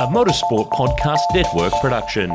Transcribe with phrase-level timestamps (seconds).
[0.00, 2.30] a Motorsport Podcast Network production.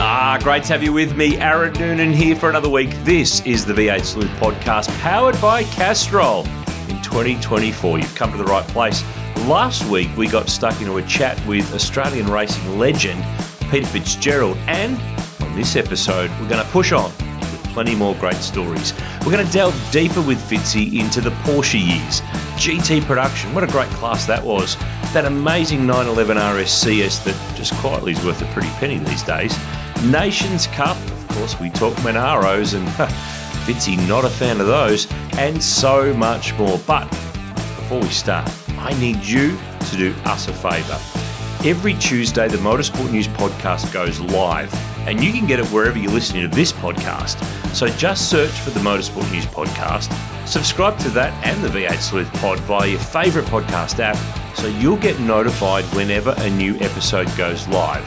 [0.00, 1.36] Ah, great to have you with me.
[1.36, 2.88] Aaron Noonan here for another week.
[3.04, 6.46] This is the V8 Sleuth podcast powered by Castrol.
[6.88, 9.04] In 2024, you've come to the right place.
[9.46, 13.22] Last week, we got stuck into a chat with Australian racing legend
[13.70, 14.98] Peter Fitzgerald, and
[15.42, 18.94] on this episode, we're going to push on with plenty more great stories.
[19.26, 22.22] We're going to delve deeper with Fitzy into the Porsche years,
[22.56, 24.76] GT production, what a great class that was,
[25.12, 29.58] that amazing 911 RS CS that just quietly is worth a pretty penny these days,
[30.04, 32.86] Nations Cup, of course, we talk Monaros and
[33.64, 36.78] Fitzy not a fan of those, and so much more.
[36.86, 39.56] But before we start, I need you
[39.90, 40.98] to do us a favour.
[41.66, 44.70] Every Tuesday, the Motorsport News podcast goes live,
[45.06, 47.42] and you can get it wherever you're listening to this podcast.
[47.74, 50.12] So just search for the Motorsport News podcast,
[50.46, 54.16] subscribe to that and the V8 Sleuth pod via your favourite podcast app,
[54.56, 58.04] so you'll get notified whenever a new episode goes live.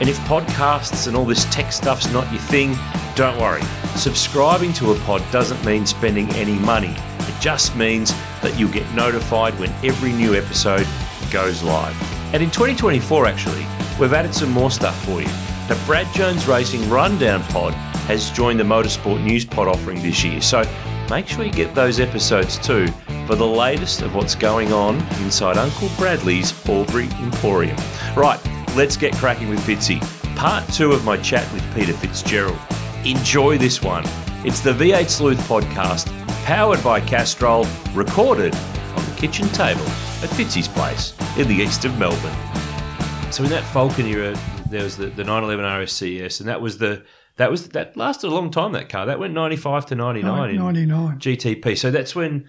[0.00, 2.76] And if podcasts and all this tech stuff's not your thing,
[3.14, 3.62] don't worry.
[3.96, 6.94] Subscribing to a pod doesn't mean spending any money.
[7.20, 10.86] It just means that you'll get notified when every new episode
[11.30, 11.96] goes live.
[12.34, 13.66] And in 2024, actually,
[13.98, 15.55] we've added some more stuff for you.
[15.68, 20.40] The Brad Jones Racing Rundown Pod has joined the Motorsport News Pod offering this year,
[20.40, 20.62] so
[21.10, 22.86] make sure you get those episodes too
[23.26, 27.76] for the latest of what's going on inside Uncle Bradley's Albury Emporium.
[28.16, 28.38] Right,
[28.76, 29.98] let's get cracking with Fitzy.
[30.36, 32.58] Part two of my chat with Peter Fitzgerald.
[33.04, 34.04] Enjoy this one.
[34.44, 36.06] It's the V8 Sleuth podcast,
[36.44, 41.98] powered by Castrol, recorded on the kitchen table at Fitzy's place in the east of
[41.98, 42.36] Melbourne.
[43.32, 44.38] So in that Falcon era,
[44.70, 47.04] there was the, the 911 RSCS, and that was the
[47.36, 48.72] that was that lasted a long time.
[48.72, 51.18] That car that went 95 to 99 in 99.
[51.18, 51.76] GTP.
[51.76, 52.46] So that's when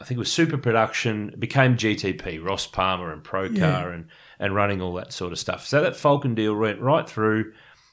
[0.00, 3.88] I think it was super production became GTP, Ross Palmer and Procar Yeah.
[3.88, 5.66] and and running all that sort of stuff.
[5.66, 7.52] So that Falcon deal went right through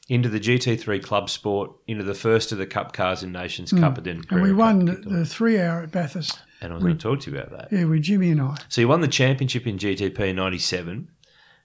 [0.10, 3.80] into the GT3 Club Sport, into the first of the Cup cars in Nations hmm.
[3.80, 4.24] Cup, and then.
[4.30, 6.40] And we won the, the three hour at Bathurst.
[6.60, 7.78] And I was going to talk to you about that.
[7.78, 8.58] Yeah, with Jimmy and I.
[8.70, 11.10] So you won the championship in GTP in '97,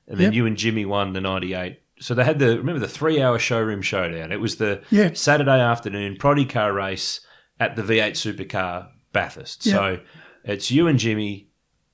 [0.06, 0.34] and then Yep.
[0.34, 1.80] you and Jimmy won the '98.
[2.00, 4.32] So they had the remember the three-hour showroom showdown.
[4.32, 5.10] It was the Yeah.
[5.14, 7.20] Saturday afternoon Proddy car race
[7.60, 9.66] at the V8 Supercar Bathurst.
[9.66, 9.74] Yep.
[9.74, 10.00] So
[10.44, 11.46] it's you and Jimmy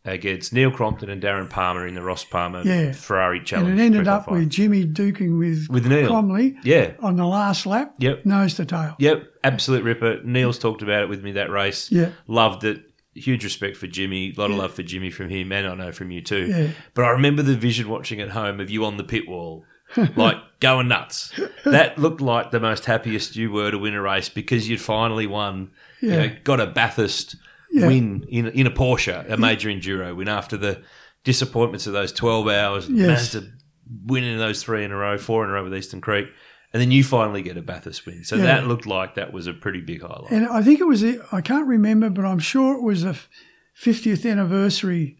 [0.06, 2.92] against Neil Crompton and Darren Palmer in the Ross Palmer Yeah.
[2.92, 3.70] Ferrari Challenge.
[3.70, 6.08] And it ended up with Jimmy duking with, With Neil.
[6.10, 8.26] Cromley yeah, on the last lap, Yep.
[8.26, 8.96] nose to tail.
[8.98, 10.20] Yep, absolute ripper.
[10.22, 11.90] Neil's talked about it with me that race.
[11.90, 12.10] Yeah.
[12.26, 12.82] Loved it.
[13.14, 14.34] Huge respect for Jimmy.
[14.36, 16.46] A lot of love for Jimmy from him, and I know from you too.
[16.48, 16.66] Yeah.
[16.94, 19.64] But I remember the vision watching at home of you on the pit wall,
[20.16, 21.32] like going nuts.
[21.64, 25.26] That looked like the most happiest you were to win a race because you'd finally
[25.26, 25.70] won.
[26.00, 27.36] you know, got a Bathurst
[27.72, 27.86] Yeah.
[27.86, 30.82] win in in a Porsche, a major enduro win after the
[31.24, 32.88] disappointments of those twelve hours.
[32.88, 33.06] Yes.
[33.06, 33.52] Managed to
[34.06, 36.28] win those three in a row, four in a row with Eastern Creek.
[36.72, 38.24] And then you finally get a Bathurst win.
[38.24, 38.42] So Yeah.
[38.46, 40.32] that looked like that was a pretty big highlight.
[40.32, 43.16] And I think it was, I can't remember, but I'm sure it was the
[43.80, 45.16] 50th anniversary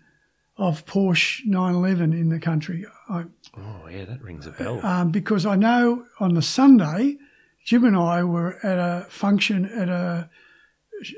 [0.57, 2.85] of Porsche 911 in the country.
[3.09, 3.25] I,
[3.59, 4.85] oh, yeah, that rings a bell.
[4.85, 7.17] um, because I know on the Sunday,
[7.65, 10.29] Jim and I were at a function at a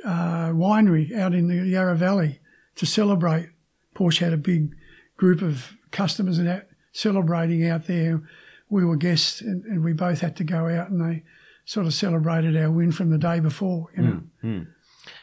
[0.05, 2.41] uh, winery out in the Yarra Valley
[2.77, 3.51] to celebrate.
[3.95, 4.75] Porsche had a big
[5.17, 8.23] group of customers and that celebrating out there.
[8.69, 11.23] We were guests and, and we both had to go out and they
[11.65, 13.89] sort of celebrated our win from the day before.
[13.97, 14.67] You know,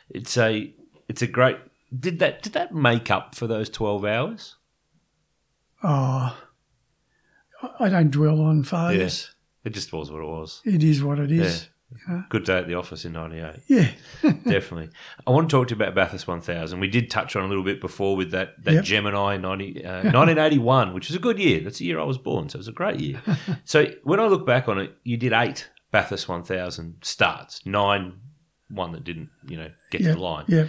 [0.10, 0.74] It's a
[1.08, 1.58] it's a great
[1.98, 4.56] did that did that make up for those twelve hours?
[5.84, 6.38] oh,
[7.80, 9.30] I- don't dwell on failures.
[9.64, 10.62] It just was what it was.
[10.66, 11.70] It is what it is.
[12.30, 13.60] Good day at the office in ninety eight.
[13.68, 13.88] Yeah.
[14.24, 14.90] Definitely.
[15.28, 16.80] I want to talk to you about Bathurst 1000.
[16.80, 18.84] We did touch on a little bit before with that, that Yep.
[18.84, 21.60] Gemini 90, uh, 1981, which was a good year.
[21.62, 23.22] That's the year I was born, so it was a great year.
[23.64, 28.14] so when I look back on it, you did eight Bathurst 1000 starts, nine,
[28.70, 30.46] one that didn't, you know, get to the line.
[30.48, 30.66] Yeah.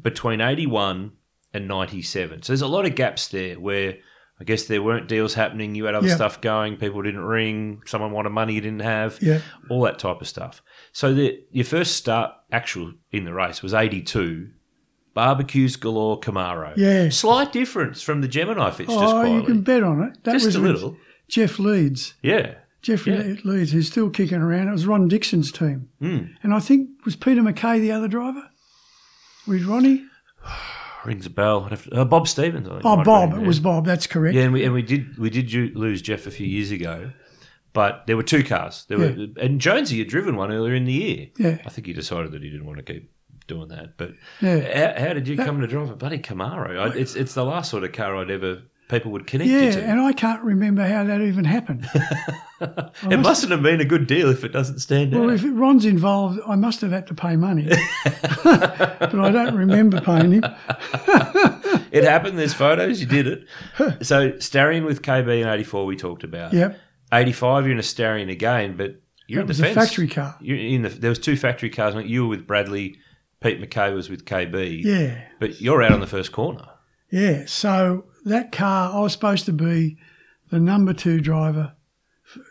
[0.00, 1.12] between 81
[1.52, 2.42] and 97.
[2.44, 3.96] So there's a lot of gaps there where
[4.40, 5.74] I guess there weren't deals happening.
[5.74, 6.14] You had other Yeah.
[6.14, 6.76] stuff going.
[6.78, 7.82] People didn't ring.
[7.84, 9.18] Someone wanted money you didn't have.
[9.20, 9.40] Yeah.
[9.68, 10.62] All that type of stuff.
[10.92, 14.48] So the, your first start actual in the race was 82.
[15.12, 16.72] Barbecues galore Camaro.
[16.76, 17.10] Yeah.
[17.10, 20.24] Slight difference from the Gemini Fitz just Oh, you can bet on it.
[20.24, 20.96] That Just was a little.
[21.28, 22.14] Jeff Leeds.
[22.22, 22.54] Yeah.
[22.80, 23.34] Jeff Yeah.
[23.44, 24.68] Leeds, who's still kicking around.
[24.68, 25.90] It was Ron Dixon's team.
[26.00, 26.30] Mm.
[26.42, 28.44] And I think, was Peter McKay the other driver?
[29.46, 30.06] With Ronnie?
[31.04, 31.64] Rings a bell.
[31.64, 32.68] I'd have to- uh, Bob Stevens.
[32.68, 33.34] I think Oh, Bob.
[33.34, 33.86] It was Bob.
[33.86, 34.34] That's correct.
[34.34, 37.12] Yeah, and we and we did we did lose Jeff a few years ago,
[37.72, 38.84] but there were two cars.
[38.88, 41.28] There were and Jonesy had driven one earlier in the year.
[41.38, 41.58] Yeah.
[41.64, 43.10] I think he decided that he didn't want to keep
[43.46, 43.96] doing that.
[43.96, 44.94] But Yeah.
[44.98, 46.78] how, how did you come to drive a bloody Camaro?
[46.78, 49.72] I, it's it's the last sort of car I'd ever people would connect Yeah, you
[49.72, 49.82] to.
[49.82, 51.88] and I can't remember how that even happened.
[52.60, 55.26] it mustn't have been a good deal if it doesn't stand Well, out.
[55.26, 57.68] Well, if Ron's involved, I must have had to pay money,
[58.44, 60.44] but I don't remember paying him.
[61.92, 62.38] It happened.
[62.38, 63.00] There's photos.
[63.00, 63.44] You did it.
[64.06, 66.52] so Starion with KB in '84 we talked about.
[66.52, 66.78] Yep,
[67.12, 70.36] '85 you're in a Starion again, but you're that in was a factory car.
[70.40, 71.96] You're in the, there was two factory cars.
[72.08, 72.98] You were with Bradley.
[73.40, 74.84] Pete McKay was with KB.
[74.84, 76.64] Yeah, But you're out on the first corner.
[77.10, 77.44] yeah.
[77.46, 79.96] So that car, I was supposed to be
[80.50, 81.74] the number two driver.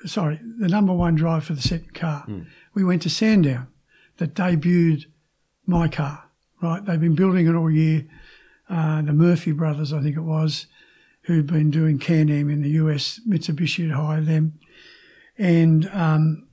[0.06, 2.26] Sorry, the number one driver for the second car.
[2.74, 3.68] We went to Sandown
[4.18, 5.06] that debuted
[5.66, 6.26] my car.
[6.62, 8.06] Right, they've been building it all year.
[8.70, 10.68] Uh, the Murphy brothers, I think it was,
[11.22, 13.22] who'd been doing Can-Am in the US.
[13.28, 14.60] Mitsubishi had hired them,
[15.38, 16.48] and um,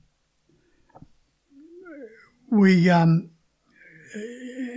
[2.49, 2.89] we.
[2.89, 3.31] Um,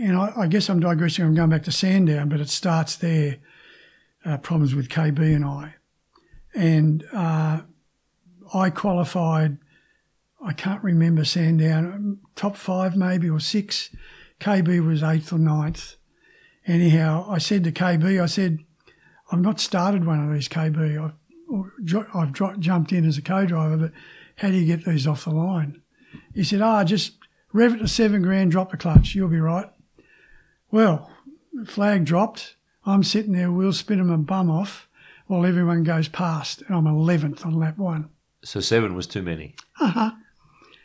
[0.02, 1.25] and I, I guess I'm digressing.
[1.25, 3.36] I'm going back to Sandown, but it starts there.
[4.25, 5.75] Uh, problems with KB and I,
[6.55, 7.62] and uh,
[8.52, 9.56] I qualified.
[10.44, 13.94] I can't remember Sandown top five maybe or six.
[14.40, 15.96] KB was eighth or ninth.
[16.67, 18.58] Anyhow, I said to KB, I said,
[19.32, 21.02] I've not started one of these KB.
[21.02, 23.93] I've, I've jumped in as a co-driver, but
[24.37, 25.82] how do you get these off the line?
[26.34, 27.14] He said, ah, just
[27.52, 29.14] rev it to seven grand, drop the clutch.
[29.14, 29.70] You'll be right.
[30.70, 31.11] Well,
[31.67, 32.56] flag dropped.
[32.87, 34.88] I'm sitting there, wheel spinning my bum off
[35.27, 38.09] while everyone goes past, and I'm 11th on lap one.
[38.43, 39.55] So seven was too many.
[39.81, 40.12] Uh-huh.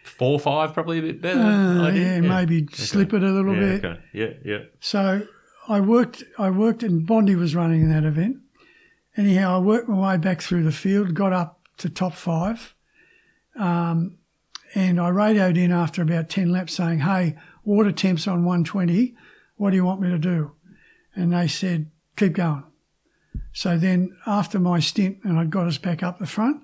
[0.04, 1.40] Four, five, probably a bit better.
[1.40, 2.04] Uh, idea.
[2.16, 3.86] yeah, maybe slip it a little Yeah, bit.
[3.86, 4.02] okay.
[4.14, 4.58] Yeah, yeah.
[4.80, 5.26] So
[5.68, 6.24] I worked.
[6.38, 8.38] I worked, and Bondi was running in that event.
[9.18, 12.76] Anyhow, I worked my way back through the field, got up to top five,
[13.58, 14.18] um,
[14.76, 19.16] and I radioed in after about ten laps saying, "Hey, water temps on 120.
[19.56, 20.52] What do you want me to do?"
[21.16, 22.64] And they said, "Keep going."
[23.54, 26.62] So then, after my stint, and I got us back up the front,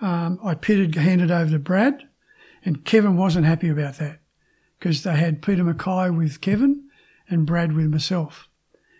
[0.00, 2.08] um, I pitted, handed over to Brad,
[2.64, 4.20] and Kevin wasn't happy about that
[4.78, 6.88] because they had Peter Mackay with Kevin
[7.28, 8.48] and Brad with myself.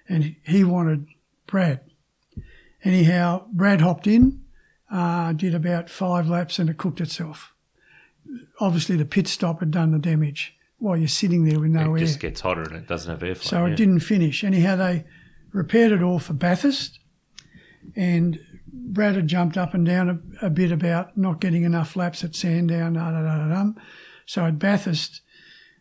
[0.09, 1.07] And he wanted
[1.47, 1.81] Brad.
[2.85, 4.43] Anyhow, Brad hopped in,
[4.91, 7.53] uh, did about five laps and it cooked itself.
[8.61, 11.99] Obviously, the pit stop had done the damage while you're sitting there with no it
[12.01, 12.05] air.
[12.05, 13.43] It just gets hotter and it doesn't have airflow.
[13.43, 13.73] So yeah.
[13.73, 14.45] it didn't finish.
[14.45, 15.05] Anyhow, they
[15.53, 16.99] repaired it all for Bathurst,
[17.95, 18.39] and
[18.73, 20.11] Brad had jumped up and down
[20.43, 22.95] a, a bit about not getting enough laps at Sandown.
[22.95, 23.77] Da, da, da, da, dum.
[24.27, 25.23] So at Bathurst,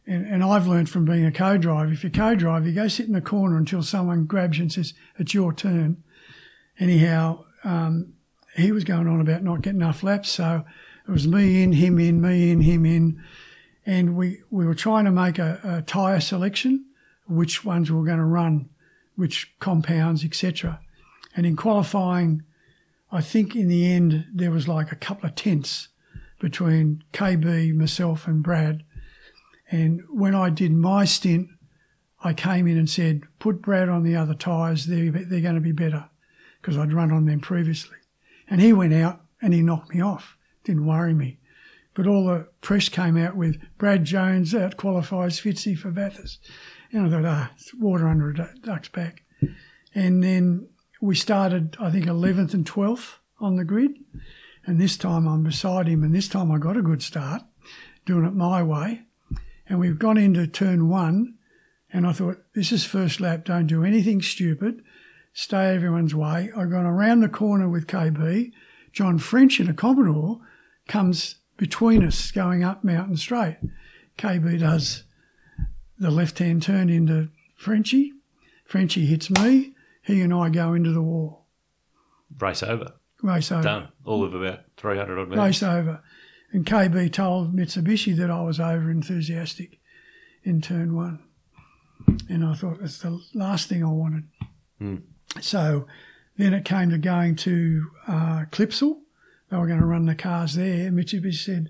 [0.07, 3.13] and, and I've learned from being a co-driver, if you co-drive, you go sit in
[3.13, 6.03] the corner until someone grabs you and says, it's your turn.
[6.80, 8.13] Anyhow, um,
[8.56, 10.63] he was going on about not getting enough laps, so
[11.07, 13.21] it was me in, him in, me in, him in,
[13.86, 16.86] and we, we were trying to make a, a tyre selection,
[17.28, 18.70] which ones we were going to run,
[19.16, 20.80] which compounds, etc.
[21.36, 22.44] And in qualifying,
[23.12, 25.90] I think in the end there was like a couple of tenths
[26.40, 28.84] between KB, myself, and Brad.
[29.72, 31.50] And when I did my stint,
[32.24, 35.62] I came in and said, "Put Brad on the other tyres; they're they're going to
[35.62, 36.10] be better,"
[36.62, 37.98] because I'd run on them previously.
[38.48, 40.38] And he went out and he knocked me off.
[40.64, 41.40] Didn't worry me.
[41.95, 46.39] But all the press came out with Brad Jones out qualifies Fitzy for Bathurst.
[46.92, 49.24] And I thought, ah, it's water under a duck's back.
[49.95, 50.68] And then
[51.01, 53.91] we started, I think, 11th and 12th on the grid.
[54.65, 57.43] And this time I'm beside him, and this time I got a good start,
[58.05, 59.03] doing it my way.
[59.67, 61.36] And we've gone into turn one,
[61.91, 64.84] and I thought, this is first lap, don't do anything stupid,
[65.34, 66.51] stay everyone's way.
[66.55, 68.51] I've gone around the corner with KB.
[68.91, 70.39] John French in a Commodore
[70.88, 73.57] comes between us going up Mountain Straight.
[74.17, 75.03] KB does
[75.97, 78.13] the left hand turn into Frenchy.
[78.65, 79.74] Frenchy hits me.
[80.01, 81.45] He and I go into the wall.
[82.39, 82.93] Race over.
[83.21, 83.63] Race over.
[83.63, 83.88] Done.
[84.03, 85.43] All of about 300 odd metres.
[85.43, 86.03] Race over.
[86.51, 89.79] And KB told Mitsubishi that I was over enthusiastic
[90.43, 91.19] in turn one.
[92.29, 94.25] And I thought that's the last thing I wanted.
[95.41, 95.88] So
[96.38, 99.00] then it came to going to uh, Clipsal.
[99.50, 100.90] They were going to run the cars there.
[100.92, 101.70] Mitsubishi said,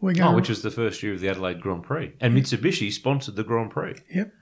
[0.00, 2.12] We're going Oh, which was the first year of the Adelaide Grand Prix.
[2.20, 4.00] And Mitsubishi sponsored the Grand Prix.
[4.14, 4.32] Yep.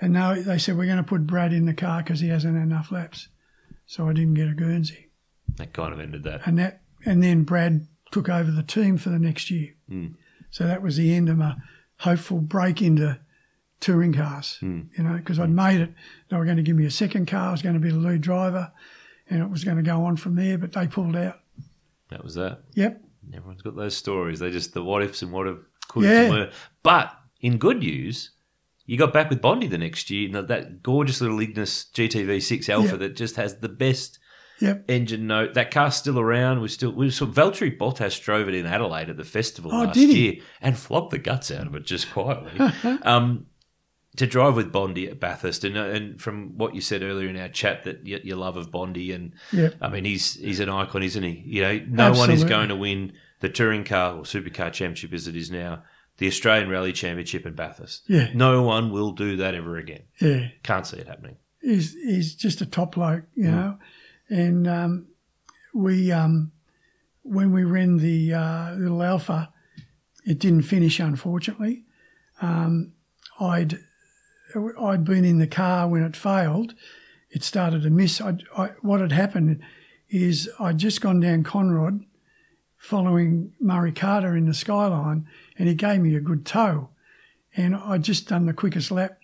[0.00, 2.54] And now they said, We're going to put Brad in the car because he hasn't
[2.54, 3.28] had enough laps.
[3.86, 5.08] So I didn't get a Guernsey.
[5.56, 6.46] That kind of ended that.
[6.46, 9.74] and that and then Brad took over the team for the next year.
[9.90, 10.14] Mm.
[10.50, 11.54] So that was the end of my
[12.00, 13.18] hopeful break into
[13.80, 14.58] touring cars.
[14.60, 14.88] Mm.
[14.98, 15.94] You know, because I'd made it.
[16.28, 17.48] They were going to give me a second car.
[17.48, 18.72] I was going to be the lead driver,
[19.30, 20.58] and it was going to go on from there.
[20.58, 21.40] But they pulled out.
[22.08, 22.60] That was that.
[22.74, 23.02] Yep.
[23.34, 24.38] Everyone's got those stories.
[24.38, 25.56] They just the what ifs and what if
[25.88, 26.30] could Yeah.
[26.30, 26.50] were.
[26.82, 28.30] But in good news,
[28.84, 30.30] you got back with Bondi the next year.
[30.42, 32.96] That gorgeous little Ignis GTV6 Alfa Yeah.
[32.98, 34.18] that just has the best
[34.60, 34.84] Yep.
[34.88, 35.54] engine note.
[35.54, 36.60] That car's still around.
[36.60, 39.96] We still we saw Valtteri Bottas drove it in Adelaide at the festival Oh, last
[39.96, 42.52] year and flogged the guts out of it just quietly.
[43.02, 43.46] um,
[44.16, 47.36] to drive with Bondi at Bathurst, and, uh, and from what you said earlier in
[47.36, 49.74] our chat, that your, your love of Bondi, and Yep.
[49.80, 51.42] I mean he's he's an icon, isn't he?
[51.46, 55.28] You know, no one is going to win the touring car or supercar championship as
[55.28, 55.82] it is now,
[56.18, 58.04] the Australian Rally Championship in Bathurst.
[58.08, 58.30] Yeah.
[58.34, 60.04] No one will do that ever again.
[60.20, 60.48] Yeah.
[60.62, 61.36] Can't see it happening.
[61.60, 63.78] he's he's just a top bloke, you know.
[64.30, 65.06] And um,
[65.74, 66.52] we um,
[67.22, 69.52] when we ran the uh, little Alfa,
[70.24, 71.84] it didn't finish unfortunately.
[72.40, 72.92] Um,
[73.38, 73.78] I'd
[74.80, 76.74] I'd been in the car when it failed.
[77.30, 78.20] It started to miss.
[78.20, 79.62] I, I, what had happened
[80.08, 82.04] is I'd just gone down Conrod,
[82.76, 85.26] following Murray Carter in the skyline,
[85.58, 86.90] and he gave me a good tow.
[87.56, 89.18] And I'd just done the quickest lap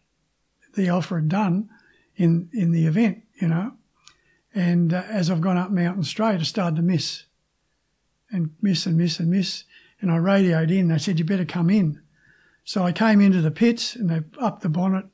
[0.75, 1.69] the Alfa had done
[2.17, 3.75] in in the event, you know.
[4.55, 7.25] And uh, as I've gone up Mountain Straight, I started to miss,
[8.31, 9.65] and miss and miss and miss.
[10.01, 10.89] And I radioed in.
[10.89, 12.01] They said you better come in.
[12.65, 15.07] So I came into the pits and they upped the bonnet,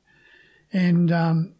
[0.71, 1.55] and um,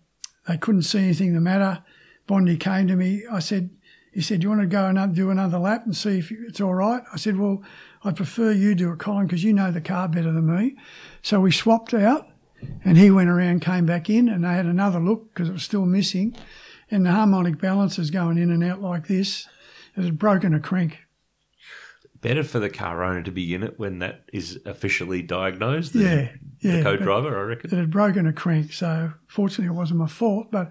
[0.47, 1.83] they couldn't see anything the matter.
[2.27, 3.23] Bondi came to me.
[3.31, 3.71] I said,
[4.13, 6.73] he said, you want to go and do another lap and see if it's all
[6.73, 7.03] right?
[7.13, 7.63] I said, well,
[8.03, 10.75] I prefer you do it, Colin, because you know the car better than me.
[11.21, 12.27] So we swapped out
[12.83, 15.63] and he went around, came back in, and they had another look because it was
[15.63, 16.35] still missing.
[16.91, 19.47] And the harmonic balancer's going in and out like this.
[19.95, 20.99] It had broken a crank.
[22.21, 25.93] Better for the car owner to be in it when that is officially diagnosed.
[25.93, 26.77] than Yeah, yeah.
[26.77, 27.73] the co-driver, I reckon.
[27.73, 28.73] It had broken a crank.
[28.73, 30.51] So fortunately, it wasn't my fault.
[30.51, 30.69] But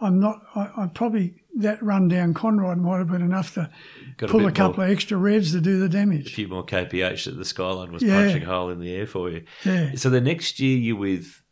[0.00, 0.40] I'm not.
[0.56, 3.68] I, I probably that run down Conrod might have been enough to
[4.16, 6.26] Got pull a, bit couple more, of extra revs to do the damage.
[6.30, 8.14] a few more kph that the skyline was Yeah.
[8.22, 9.44] punching a hole in the air for you.
[9.64, 11.42] Yeah, So the next year you're with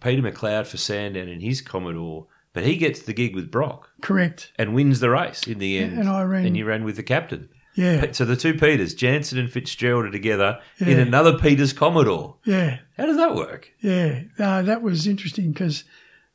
[0.00, 4.52] Peter McLeod for Sandown in his Commodore, but he gets the gig with Brock correct.
[4.56, 5.98] and wins the race in the end.
[5.98, 7.48] and I ran- and you ran with the captain.
[7.76, 12.36] Yeah, So the two Peters, Janson and Fitzgerald, are together in another Peters Commodore.
[12.44, 12.78] yeah.
[12.96, 13.70] How does that work?
[13.82, 15.84] Yeah, uh, that was interesting because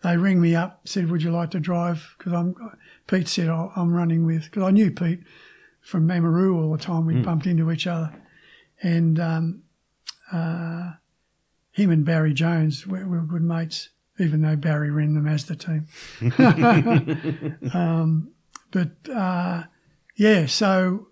[0.04, 2.56] they rang me up, said, "Would you like to drive?" Because I'm
[3.08, 5.22] Pete said, oh, "I'm running with," because I knew Pete
[5.82, 7.08] from Mamaroo all the time.
[7.08, 8.14] We bumped into each other,
[8.84, 9.64] and um,
[10.32, 10.92] uh,
[11.72, 15.88] him and Barry Jones were, were good mates, even though Barry ran the Mazda team.
[17.74, 18.32] um,
[18.70, 19.64] but uh,
[20.16, 21.08] yeah, so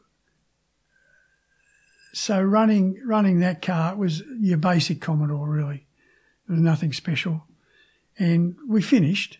[2.13, 5.85] so running running that car was your basic Commodore really.
[6.47, 7.45] There was nothing special.
[8.17, 9.37] And we finished.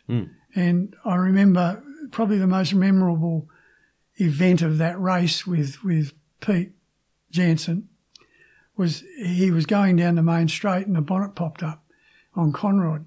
[0.55, 3.49] And I remember probably the most memorable
[4.17, 6.71] event of that race with, with Pete
[7.31, 7.89] Janson
[8.77, 11.83] was he was going down the main straight and the bonnet popped up
[12.35, 13.05] on Conrod,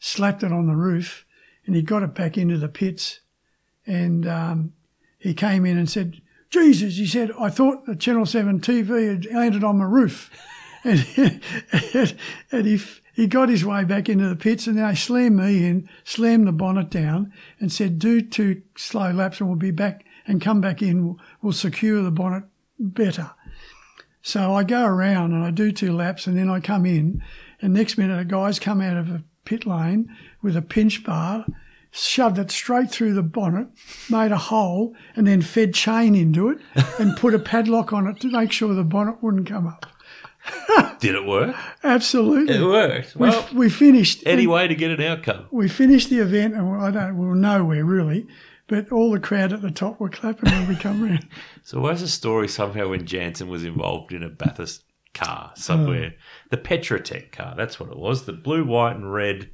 [0.00, 1.24] slapped it on the roof,
[1.64, 3.20] and he got it back into the pits.
[3.86, 4.72] And um,
[5.18, 6.20] he came in and said,
[6.52, 10.30] Jesus, he said, I thought the Channel 7 TV had landed on my roof.
[10.84, 11.06] And,
[11.94, 12.16] and,
[12.52, 12.78] and he,
[13.14, 16.52] he got his way back into the pits and they slammed me in, slammed the
[16.52, 20.82] bonnet down and said, do two slow laps and we'll be back and come back
[20.82, 21.06] in.
[21.06, 22.44] We'll, we'll secure the bonnet
[22.78, 23.30] better.
[24.20, 27.22] So I go around and I do two laps and then I come in
[27.62, 31.46] and next minute a guy's come out of a pit lane with a pinch bar,
[31.94, 33.68] shoved it straight through the bonnet,
[34.10, 36.58] made a hole and then fed chain into it
[36.98, 39.86] and put a padlock on it to make sure the bonnet wouldn't come up.
[40.98, 41.54] Did it work?
[41.84, 42.56] Absolutely.
[42.56, 43.14] It worked.
[43.14, 44.22] we, Well, we finished.
[44.26, 45.46] any way to get an outcome.
[45.52, 48.26] We finished the event and I don't, we were nowhere really,
[48.66, 51.28] but all the crowd at the top were clapping when we come round.
[51.64, 54.82] So where's a story somehow when Janson was involved in a Bathurst
[55.14, 56.08] car somewhere?
[56.10, 56.16] Hmm.
[56.50, 58.24] The Petratech car, that's what it was.
[58.24, 59.50] The blue, white, and red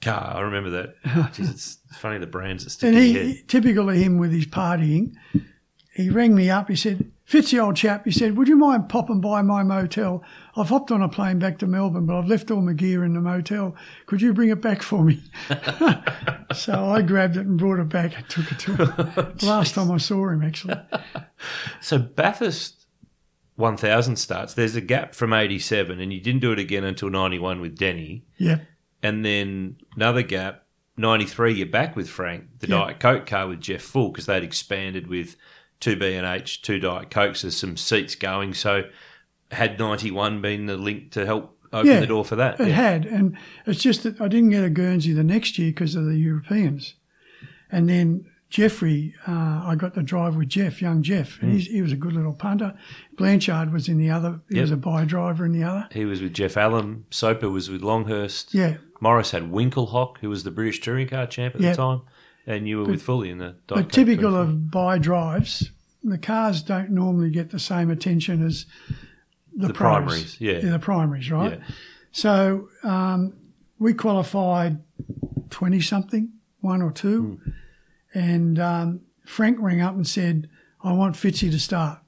[0.00, 0.34] car.
[0.36, 1.02] I remember that.
[1.04, 3.48] Jeez, it's funny the brands that stick And in he, your head.
[3.48, 5.14] typical of him with his partying,
[5.94, 6.68] he rang me up.
[6.68, 10.24] He said, Fitzy, old chap, he said, would you mind popping by my motel?
[10.56, 13.14] I've hopped on a plane back to Melbourne, but I've left all my gear in
[13.14, 13.76] the motel.
[14.06, 15.22] Could you bring it back for me?
[16.52, 19.36] so I grabbed it and brought it back and took it to him.
[19.42, 20.74] Last time I saw him, actually.
[21.80, 22.84] So Bathurst
[23.54, 24.54] 1000 starts.
[24.54, 28.24] There's a gap from 87, and you didn't do it again until 91 with Denny.
[28.38, 28.58] Yeah,
[29.02, 30.66] And then another gap,
[30.96, 32.84] 93, you're back with Frank, the Yeah.
[32.84, 35.36] Diet Coke car with Jeff Full, because they'd expanded with
[35.80, 37.42] two B&H, two Diet Cokes.
[37.42, 38.52] There's some seats going.
[38.54, 38.82] So
[39.50, 42.60] had 91 been the link to help open Yeah, the door for that?
[42.60, 42.74] it Yeah.
[42.74, 43.06] had.
[43.06, 46.16] And it's just that I didn't get a Guernsey the next year because of the
[46.18, 46.94] Europeans.
[47.72, 51.80] And then Jeffrey, uh, I got to drive with Jeff, young Jeff, and he's, he
[51.82, 52.76] was a good little punter.
[53.16, 54.40] Blanchard was in the other.
[54.48, 54.62] He Yep.
[54.62, 55.86] was a by driver in the other.
[55.92, 57.04] He was with Jeff Allen.
[57.10, 58.52] Soper was with Longhurst.
[58.52, 61.70] Yeah, Morris had Winkelhock, who was the British touring car champ at Yeah.
[61.70, 62.00] the time.
[62.46, 65.70] And you were with Foley in the but typical of by drives,
[66.02, 68.66] the cars don't normally get the same attention as
[69.54, 69.76] the, The pros.
[70.02, 70.58] primaries, yeah.
[70.58, 71.60] the primaries, right?
[71.60, 71.64] Yeah.
[72.10, 73.34] So um,
[73.78, 74.78] we qualified
[75.50, 76.30] twenty something,
[76.60, 77.50] one or two, Hmm.
[78.14, 80.48] And um, Frank rang up and said,
[80.82, 81.98] "I want Fitzy to start."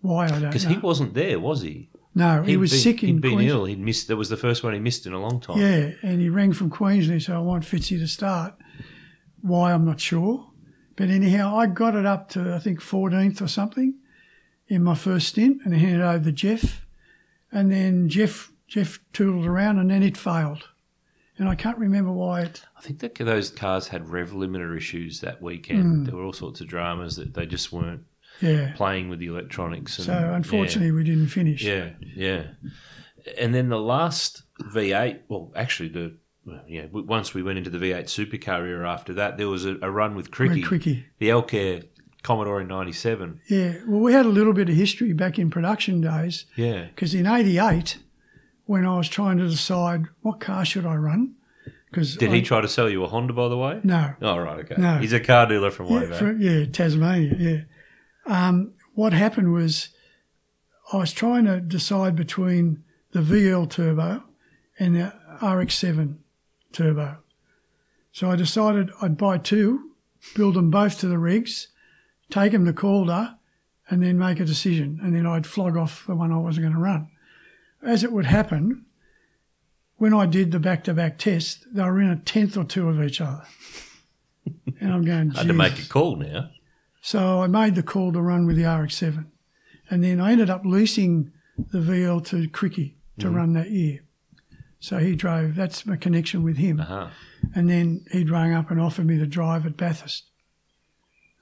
[0.00, 0.48] Why I don't know.
[0.48, 1.88] Because he wasn't there, was he?
[2.14, 3.64] no, he He'd was been, sick in He'd been Queens- ill.
[3.64, 4.08] He'd missed.
[4.08, 5.58] That was the first one he missed in a long time.
[5.58, 8.54] Yeah, and he rang from Queensland and said, I want Fitzy to start.
[9.40, 10.50] Why, I'm not sure.
[10.96, 13.98] But anyhow, I got it up to, I think, 14th or something
[14.68, 16.86] in my first stint and I handed over to Jeff.
[17.52, 20.68] And then Jeff Jeff tootled around and then it failed.
[21.38, 22.62] And I can't remember why it.
[22.76, 25.82] I think that those cars had rev limiter issues that weekend.
[25.82, 26.04] Hmm.
[26.04, 28.02] There were all sorts of dramas that they just weren't
[28.40, 28.72] Yeah.
[28.74, 29.98] playing with the electronics.
[29.98, 31.62] And, So unfortunately, we didn't finish.
[31.62, 32.42] yeah, yeah, yeah.
[33.38, 35.20] And then the last V8.
[35.28, 36.16] Well, actually, the
[36.46, 36.86] well, yeah.
[36.92, 38.90] Once we went into the V8 supercar era.
[38.90, 41.04] After that, there was a, a run with Cricky, Quickie.
[41.18, 41.88] the Elcare
[42.22, 43.40] Commodore in '97.
[43.48, 43.74] Yeah.
[43.86, 46.44] Well, we had a little bit of history back in production days.
[46.56, 47.98] Yeah, Because in '88,
[48.66, 51.34] when I was trying to decide what car should I run,
[51.90, 53.32] because did he try to sell you a Honda?
[53.32, 53.80] By the way.
[53.82, 54.74] No, Oh right, okay.
[54.76, 54.98] No.
[54.98, 56.18] He's a car dealer from way yeah, back.
[56.18, 57.34] for, yeah, Tasmania.
[57.38, 57.60] Yeah.
[58.26, 59.90] Um, what happened was,
[60.92, 62.82] I was trying to decide between
[63.12, 64.24] the VL turbo
[64.78, 66.16] and the RX-7
[66.72, 67.18] turbo.
[68.12, 69.92] So I decided I'd buy two,
[70.34, 71.68] build them both to the rigs,
[72.30, 73.36] take them to Calder,
[73.88, 74.98] and then make a decision.
[75.02, 77.08] And then I'd flog off the one I wasn't going to run.
[77.82, 78.86] As it would happen,
[79.96, 83.20] when I did the back-to-back test, they were in a tenth or two of each
[83.20, 83.44] other.
[84.80, 86.50] And I'm going, Had to make a call now.
[87.00, 89.26] So I made the call to run with the RX-7.
[89.90, 94.00] And then I ended up leasing the VL to Cricky to run that year.
[94.78, 96.80] So he drove, that's my connection with him.
[96.80, 97.08] Uh-huh.
[97.54, 100.24] And then he'd rang up and offered me to drive at Bathurst.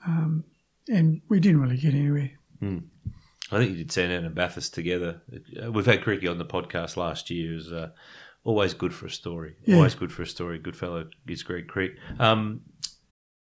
[0.06, 0.44] Um,
[0.88, 2.32] and we didn't really get anywhere.
[3.52, 5.20] I think you did Sandown and Bathurst together.
[5.62, 7.52] Uh, We've had Cricky on the podcast last year.
[7.52, 7.90] It was uh,
[8.42, 9.56] always good for a story.
[9.64, 9.76] Yeah.
[9.76, 10.58] Always good for a story.
[10.58, 11.92] Good fellow is Greg Crick.
[12.18, 12.62] Um,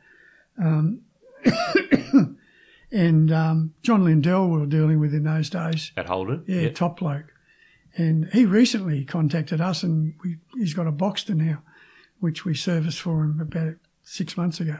[0.63, 1.02] Um,
[2.91, 5.91] and um, John Lindell we were dealing with in those days.
[5.98, 6.70] at Holden Yeah, yeah.
[6.70, 7.26] top bloke.
[7.98, 11.62] And he recently contacted us, and we, he's got a Boxster now,
[12.20, 14.80] which we serviced for him about six months ago.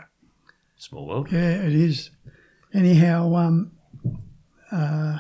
[0.78, 2.12] small world Yeah, it is.
[2.74, 3.72] Anyhow, um,
[4.70, 5.20] uh,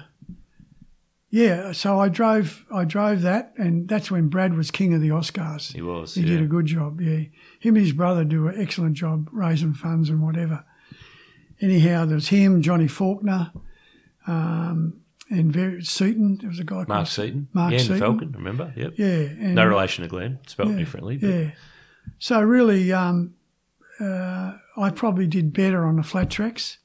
[1.29, 1.71] yeah.
[1.71, 5.73] So I drove, I drove that, and that's when Brad was king of the AUSCARs.
[5.73, 6.27] he was He yeah.
[6.27, 6.99] did a good job.
[6.99, 7.25] Yeah,
[7.59, 10.65] him and his brother do an excellent job raising funds and whatever.
[11.61, 13.53] Anyhow, there's him, Johnny Faulkner,
[14.27, 16.37] um, and very, Seaton.
[16.39, 17.99] There was a guy Mark called Seaton Mark yeah and Seaton.
[17.99, 21.51] Falcon remember yep Yeah, and, no relation to Glenn spelled yeah, differently but Yeah.
[22.19, 23.33] So really, um,
[23.99, 26.77] uh, I probably did better on the flat tracks.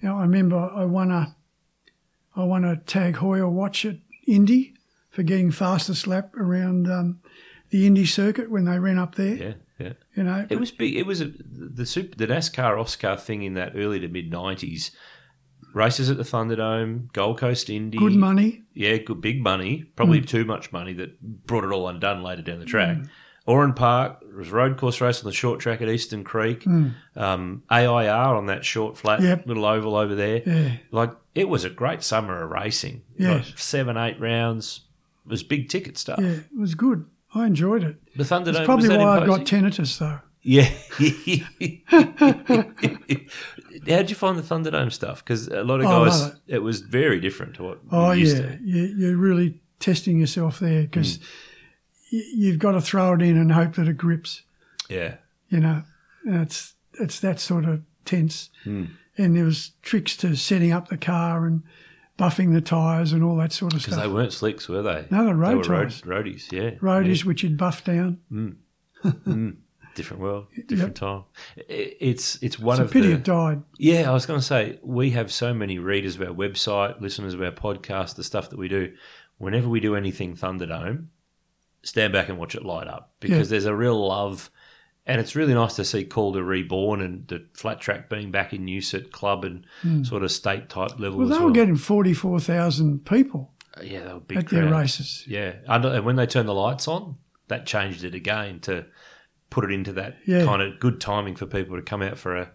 [0.00, 1.36] You know, I remember I won a,
[2.34, 4.74] I won a Tag Heuer watch at Indy
[5.10, 7.20] for getting fastest lap around um,
[7.70, 9.34] the Indy circuit when they ran up there.
[9.34, 9.92] Yeah, yeah.
[10.14, 10.94] You know, It was big.
[10.96, 14.90] It was a, the super, the NASCAR AUSCAR thing in that early to mid nineties.
[15.76, 18.62] Races at the Thunderdome, Gold Coast Indy, good money.
[18.72, 22.60] yeah, good big money, probably too much money that brought it all undone later down
[22.60, 22.96] the track.
[22.96, 23.08] Mm.
[23.44, 26.66] Oran Park was a road course race on the short track at Eastern Creek.
[27.14, 29.24] Um, AIR on that short flat Mm.
[29.24, 29.46] Yep.
[29.46, 30.40] little oval over there.
[30.46, 30.72] Yeah.
[30.90, 33.02] Like it was a great summer of racing.
[33.18, 33.48] Yes.
[33.50, 34.80] Like seven, eight rounds.
[35.26, 36.18] It was big ticket stuff.
[36.20, 37.04] Yeah, it was good.
[37.34, 37.96] I enjoyed it.
[38.16, 39.84] The Thunderdome It's probably why I've got imposing?
[39.84, 40.20] tinnitus though.
[40.42, 40.70] Yeah.
[43.88, 45.24] How'd you find the Thunderdome stuff?
[45.24, 46.58] Because a lot of Oh, guys, love it.
[46.58, 48.58] was very different to what Oh yeah, to.
[48.62, 51.16] you, you're really testing yourself there because
[52.10, 52.18] hmm.
[52.34, 54.42] you've got to throw it in and hope that it grips.
[54.88, 55.16] Yeah.
[55.48, 55.82] You know,
[56.24, 58.50] it's it's that sort of tense.
[58.64, 58.84] Hmm.
[59.18, 61.62] And there was tricks to setting up the car and
[62.18, 63.94] buffing the tyres and all that sort of stuff.
[63.94, 65.06] Because they weren't slicks, were they?
[65.10, 66.02] No, they're road they were tyres.
[66.02, 66.70] roadies, yeah.
[66.78, 68.20] Roadies which you'd buff down.
[68.28, 68.50] Hmm.
[69.02, 69.50] Hmm.
[69.96, 71.24] Different world, different time.
[71.56, 73.62] It's it's one It's a of pity the it died.
[73.78, 77.32] Yeah, I was going to say we have so many readers of our website, listeners
[77.32, 78.94] of our podcast, the stuff that we do.
[79.38, 81.06] Whenever we do anything Thunderdome,
[81.82, 83.52] stand back and watch it light up because Yeah.
[83.52, 84.50] there's a real love,
[85.06, 88.68] and it's really nice to see Calder reborn and the flat track being back in
[88.68, 90.02] use at club and hmm.
[90.02, 91.20] sort of state type level.
[91.20, 91.46] Well, as they well.
[91.46, 95.24] were getting 44,000 people uh, yeah, they were big at their races.
[95.26, 97.16] Yeah, and when they turned the lights on,
[97.48, 98.86] that changed it again to
[99.50, 100.44] put it into that Yeah.
[100.44, 102.50] kind of good timing for people to come out for a,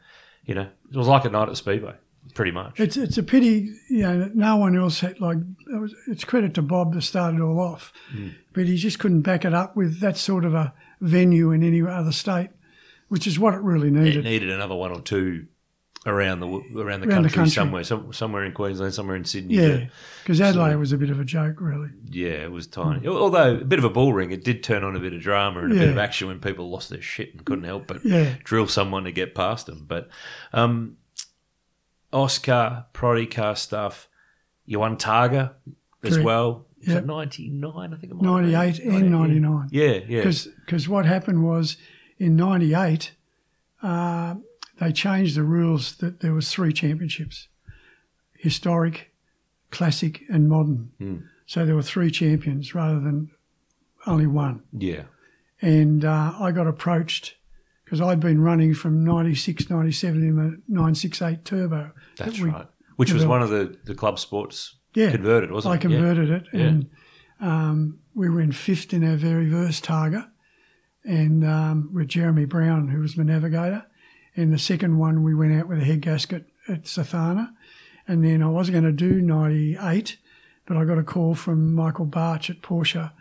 [0.45, 1.95] you know, it was like a night at Speedway,
[2.33, 2.79] pretty much.
[2.79, 5.37] It's it's a pity, you know, no one else had like.
[5.37, 8.29] It was, it's credit to Bob to start it all off, Hmm.
[8.53, 11.81] but he just couldn't back it up with that sort of a venue in any
[11.81, 12.49] other state,
[13.07, 14.17] which is what it really needed.
[14.17, 15.47] it needed another one or two
[16.05, 17.51] around the around the, Around country, the country.
[17.51, 19.55] somewhere, some, somewhere in Queensland, somewhere in Sydney.
[19.55, 19.85] yeah,
[20.23, 21.89] because Adelaide was a bit of a joke, really.
[22.09, 23.07] yeah, it was tiny.
[23.07, 25.59] Although a bit of a bull ring, it did turn on a bit of drama
[25.63, 28.33] and a bit of action when people lost their shit and couldn't help but Yeah.
[28.43, 29.85] drill someone to get past them.
[29.87, 30.09] But
[30.53, 30.97] um,
[32.13, 34.09] AUSCAR, Prodi car stuff,
[34.65, 35.51] you won Targa
[36.03, 36.25] as Correct.
[36.25, 36.65] well.
[36.83, 38.51] It 99, I think it might have been?
[38.51, 39.67] 98 and 99.
[39.71, 40.23] Yeah, yeah.
[40.23, 41.77] Because what happened was
[42.17, 43.11] in 98,
[43.83, 44.33] uh,
[44.81, 47.47] they changed the rules that there was three championships,
[48.37, 49.11] historic,
[49.69, 50.91] classic and modern.
[50.97, 51.17] Hmm.
[51.45, 53.29] So there were three champions rather than
[54.07, 54.63] only one.
[54.77, 55.03] Yeah.
[55.61, 57.35] And uh, I got approached
[57.85, 61.91] because I'd been running from 96, 97 in a 968 turbo.
[62.17, 62.67] That's that right.
[62.95, 65.11] Which was one of the, the club sports Yeah.
[65.11, 65.83] converted, wasn't I it?
[65.83, 65.97] Yeah.
[65.97, 66.59] converted it, Yeah.
[66.61, 66.89] and
[67.39, 70.29] um, we were in fifth in our very first Targa,
[71.05, 73.85] and um, with Jeremy Brown, who was my navigator.
[74.35, 77.53] And the second one, we went out with a head gasket at Sathana,
[78.07, 80.17] and then I was going to do ninety eight,
[80.65, 83.11] but I got a call from Michael Barch at Porsche,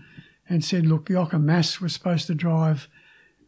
[0.49, 2.89] and said, "Look, Jochen Mass was supposed to drive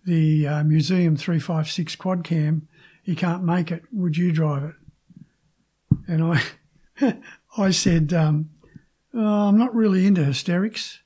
[0.04, 2.68] the uh, Museum three five six quad cam.
[3.02, 3.84] He can't make it.
[3.92, 4.74] Would you drive it?"
[6.08, 7.16] And I,
[7.56, 8.12] I said.
[8.12, 8.50] Um,
[9.14, 11.00] uh, I'm not really into hysterics.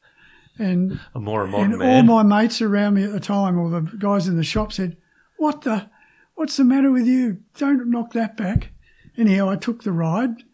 [0.59, 3.69] And, A more a modern and all my mates around me at the time, or
[3.69, 4.97] the guys in the shop said,
[5.37, 5.91] What the,
[6.37, 7.39] what's the matter with you?
[7.59, 8.71] Don't knock that back.
[9.19, 10.45] Anyhow, I took the ride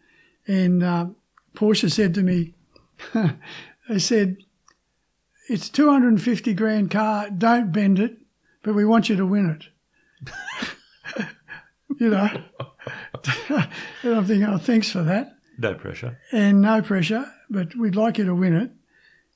[0.47, 1.07] and uh,
[1.55, 2.55] Porsche said to me,
[3.89, 4.37] They said,
[5.49, 8.17] It's 250 grand car, don't bend it,
[8.63, 9.65] but we want you to win it.
[11.99, 12.29] you know?
[13.49, 13.69] and
[14.15, 16.17] I'm thinking, Oh, thanks for that no pressure.
[16.31, 18.71] and no pressure, but we'd like you to win it.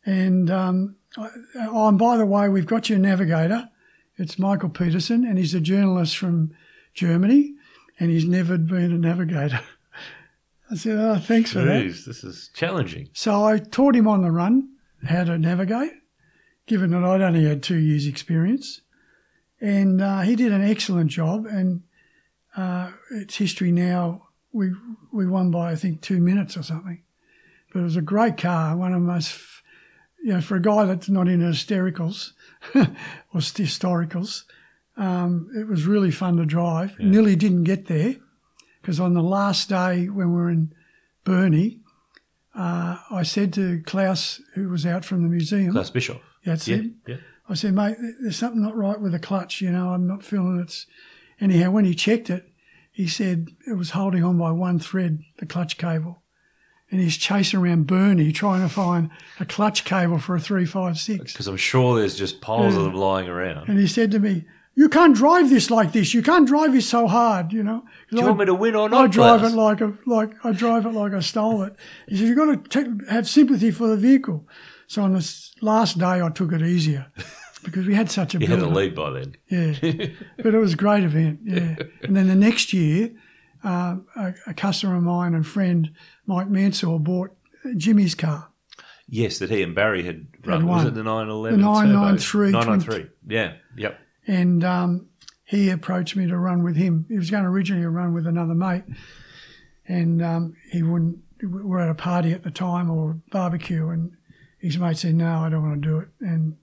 [0.06, 1.30] And um, I-
[1.70, 3.70] oh, and by the way, we've got your navigator.
[4.18, 6.52] It's Michael Peterson, and he's a journalist from
[6.94, 7.54] Germany,
[8.00, 9.62] and he's never been a navigator.
[10.72, 13.10] I said, "Oh, thanks for that." This is challenging.
[13.14, 14.70] So I taught him on the run
[15.08, 15.92] how to navigate,
[16.66, 18.82] given that I'd only had two years' experience.
[19.62, 21.46] And uh, he did an excellent job.
[21.46, 21.84] And
[22.56, 24.28] uh, it's history now.
[24.52, 24.72] We
[25.14, 27.04] we won by I think two minutes or something.
[27.72, 29.64] But it was a great car, one of the most, f-
[30.24, 32.32] you know, for a guy that's not into hystericals
[32.76, 34.44] or st- historicals.
[34.98, 36.98] Um, it was really fun to drive.
[37.00, 38.16] Nearly didn't get there
[38.82, 40.74] because on the last day when we were in
[41.24, 41.82] Burnie,
[42.56, 46.22] uh, I said to Klaus, who was out from the museum, Klaus Bischoff.
[46.44, 46.92] that's Yeah, it.
[47.08, 47.16] yeah.
[47.48, 49.62] I said, mate, there's something not right with the clutch.
[49.62, 50.86] You know, I'm not feeling it's.
[51.40, 52.50] Anyhow, when he checked it,
[52.92, 56.24] he said it was holding on by one thread, the clutch cable.
[56.90, 59.10] And he's chasing around Burnie trying to find
[59.42, 61.34] a clutch cable for a 356.
[61.34, 63.68] Because I'm sure there's just piles of them lying around.
[63.68, 66.14] And he said to me, You can't drive this like this.
[66.14, 67.84] You can't drive this so hard, you know.
[68.10, 69.04] Do you I- want me to win or not?
[69.04, 71.76] I drive it like a like I drive it like I stole it.
[72.08, 74.48] He said, "You've got to take, have sympathy for the vehicle."
[74.88, 77.08] So on this last day, I took it easier
[77.66, 78.78] because we had such a You had the build-up.
[78.78, 79.36] lead by then.
[79.50, 81.40] Yeah, but it was a great event.
[81.44, 83.12] Yeah, and then the next year,
[83.64, 85.92] um, a, a customer of mine and friend,
[86.26, 87.32] Mike Mansour, bought
[87.76, 88.50] Jimmy's car.
[89.10, 90.68] Yes, that he and Barry had run.
[90.68, 91.60] was it the 911?
[91.60, 93.10] The 993 993.
[93.28, 94.00] Yeah, yep.
[94.28, 95.08] and um,
[95.46, 97.06] he approached me to run with him.
[97.08, 98.84] He was going to originally run with another mate,
[99.88, 101.20] and um, he wouldn't.
[101.42, 104.12] We were at a party at the time or barbecue, and
[104.60, 106.58] his mate said, "No, I don't want to do it." And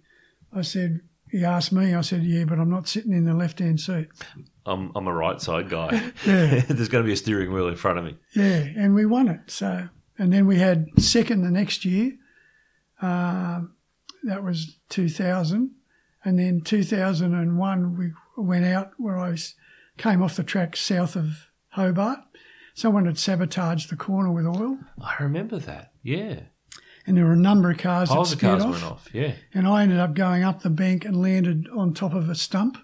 [0.52, 1.00] I said,
[1.34, 1.94] he asked me.
[1.94, 4.06] I said, "Yeah, but I'm not sitting in the left hand seat."
[4.66, 6.12] I'm, I'm a right side guy.
[6.26, 6.60] Yeah.
[6.68, 8.16] There's going to be a steering wheel in front of me.
[8.34, 9.40] Yeah, and we won it.
[9.50, 12.12] So, and then we had second the next year.
[13.02, 13.74] Um,
[14.22, 15.70] that was 2000,
[16.24, 19.54] and then 2001 we went out where I s-
[19.98, 22.20] came off the track south of Hobart.
[22.74, 25.92] Someone had sabotaged the corner with oil, I remember that.
[26.02, 26.40] Yeah.
[27.06, 29.08] and there were a number of cars that Piles of sped cars off, went off.
[29.12, 29.34] Yeah.
[29.52, 32.78] and I ended up going up the bank and landed on top of a stump,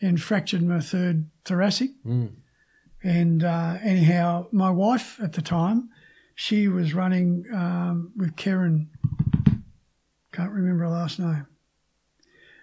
[0.00, 1.90] and fractured my third thoracic.
[3.02, 5.90] And uh, anyhow, my wife at the time,
[6.34, 8.90] she was running um, with Karen.
[10.32, 11.46] Can't remember her last name.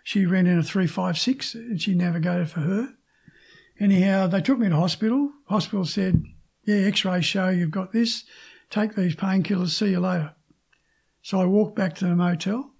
[0.03, 2.89] She ran in a three five six, and she navigated for her.
[3.79, 5.31] Anyhow, they took me to hospital.
[5.47, 6.23] Hospital said,
[6.65, 8.25] "Yeah, X-rays show you've got this.
[8.69, 9.69] Take these painkillers.
[9.69, 10.33] See you later."
[11.21, 12.72] So I walked back to the motel.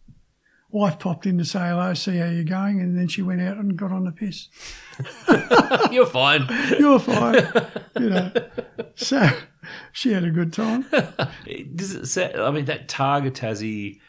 [0.74, 3.58] Wife popped in to say hello, see how you're going, and then she went out
[3.58, 4.48] and got on the piss.
[5.92, 6.48] You're fine.
[6.80, 7.46] You're fine,
[8.00, 8.32] you know.
[8.96, 9.30] So
[9.92, 10.86] she had a good time.
[11.76, 14.00] Does it I mean, that Targa Tassie,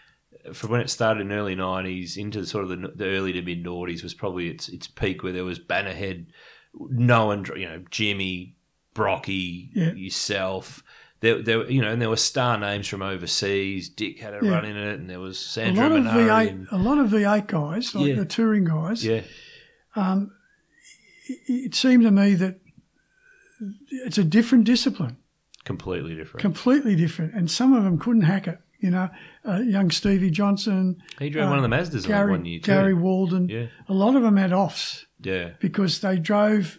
[0.54, 3.42] from when it started in the early 90s into sort of the, the early to
[3.42, 6.26] mid noughties, was probably its its peak where there was Bannerhead,
[6.74, 8.56] no one, you know, Jimmy,
[8.94, 9.92] Brocky, Yeah.
[9.92, 10.82] yourself.
[11.24, 13.88] There, there, you know, and there were star names from overseas.
[13.88, 14.50] Dick had a Yeah.
[14.50, 16.26] run in it, and there was A Sandro lot of Munari.
[16.28, 18.14] V8, and- a lot of V8 guys, like Yeah.
[18.16, 19.04] the touring guys.
[19.06, 19.22] yeah,
[21.48, 22.60] It seemed to me that
[23.90, 25.16] it's a different discipline,
[25.64, 26.42] completely different.
[26.42, 28.58] completely different, and some of them couldn't hack it.
[28.80, 29.08] You know,
[29.48, 32.66] uh, young Stevie Johnson, he drove one of the Mazdas Gary, one year too.
[32.72, 33.48] Gary Walden.
[33.48, 33.66] Yeah.
[33.88, 36.78] A lot of them had offs yeah, because they drove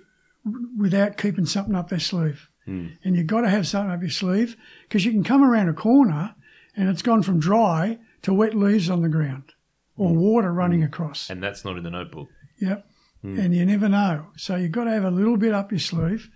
[0.78, 2.48] without keeping something up their sleeve.
[2.66, 2.88] Hmm.
[3.04, 5.74] And you've got to have something up your sleeve because you can come around a
[5.74, 6.36] corner
[6.76, 9.54] and it's gone from dry to wet leaves on the ground
[9.96, 10.18] or Hmm.
[10.18, 11.30] water running across.
[11.30, 12.28] and that's not in the notebook.
[12.60, 12.88] Yep.
[13.22, 13.40] Hmm.
[13.40, 14.28] And you never know.
[14.38, 16.30] So you've got to have a little bit up your sleeve.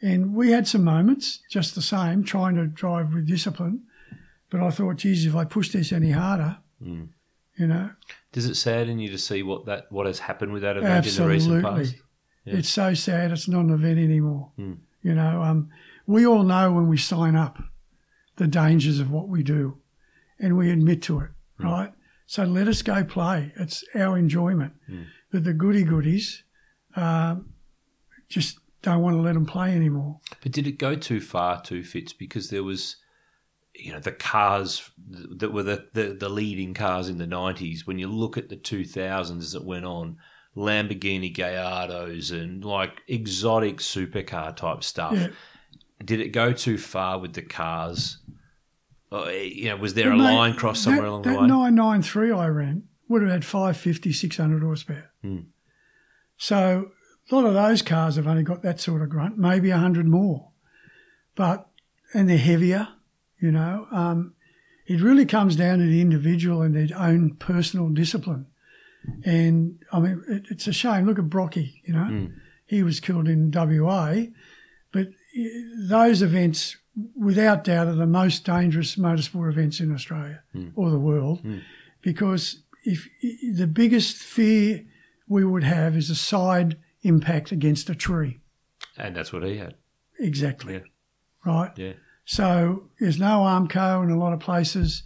[0.00, 3.82] And we had some moments just the same, trying to drive with discipline.
[4.50, 7.04] But I thought, geez, if I push this any harder, Hmm.
[7.58, 7.90] you know,
[8.32, 11.14] Does it sadden you to see what that what has happened with that event in
[11.14, 11.78] the recent past?
[11.80, 12.02] absolutely.
[12.46, 14.52] It's so sad it's not an event anymore.
[14.56, 14.74] Hmm.
[15.02, 15.68] You know, um,
[16.06, 17.58] we all know when we sign up
[18.36, 19.78] the dangers of what we do
[20.38, 21.64] and we admit to it, Hmm.
[21.66, 21.92] right?
[22.26, 23.52] So let us go play.
[23.56, 24.74] It's our enjoyment.
[24.86, 25.02] Hmm.
[25.32, 26.42] But the goody goodies
[26.96, 27.50] um,
[28.28, 30.20] just don't want to let them play anymore.
[30.42, 32.12] But did it go too far, too Fitz?
[32.12, 32.96] Because there was,
[33.74, 34.90] you know, the cars
[35.36, 37.86] that were the, the, the leading cars in the 90s.
[37.86, 40.16] When you look at the 2000s as it went on,
[40.58, 45.14] Lamborghini Gallardos and like exotic supercar type stuff.
[45.14, 45.28] Yeah.
[46.04, 48.18] Did it go too far with the cars?
[49.10, 51.46] Or, you know, was there a mate, line crossed somewhere that, along that the way?
[51.46, 55.10] 993 I ran would have had 550, 600 horsepower.
[55.22, 55.38] Hmm.
[56.36, 56.90] So
[57.30, 60.50] a lot of those cars have only got that sort of grunt, maybe 100 more.
[61.36, 61.68] But,
[62.12, 62.88] and they're heavier,
[63.40, 63.86] you know.
[63.92, 64.34] Um,
[64.86, 68.46] it really comes down to the individual and their own personal discipline.
[69.24, 71.06] And I mean, it, it's a shame.
[71.06, 72.04] Look at Brocky, you know.
[72.04, 72.26] Hmm.
[72.66, 74.26] He was killed in WA.
[74.92, 75.48] But eh,
[75.88, 76.76] those events,
[77.16, 80.42] without doubt, are the most dangerous motorsport events in Australia
[80.74, 81.40] or the world,
[82.02, 83.08] because if
[83.56, 84.84] the biggest fear
[85.28, 88.40] we would have is a side impact against a tree.
[88.96, 89.74] And that's what he had.
[90.18, 90.74] Exactly.
[90.74, 90.80] Yeah.
[91.44, 91.70] Right.
[91.76, 91.92] Yeah.
[92.24, 95.02] So there's no Armco in a lot of places,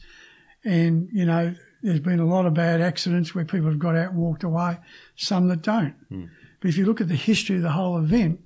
[0.65, 4.11] and you know there's been a lot of bad accidents where people have got out
[4.13, 4.79] and walked away,
[5.17, 5.95] some that don't.
[6.09, 6.25] Hmm.
[6.61, 8.41] But if you look at the history of the whole event,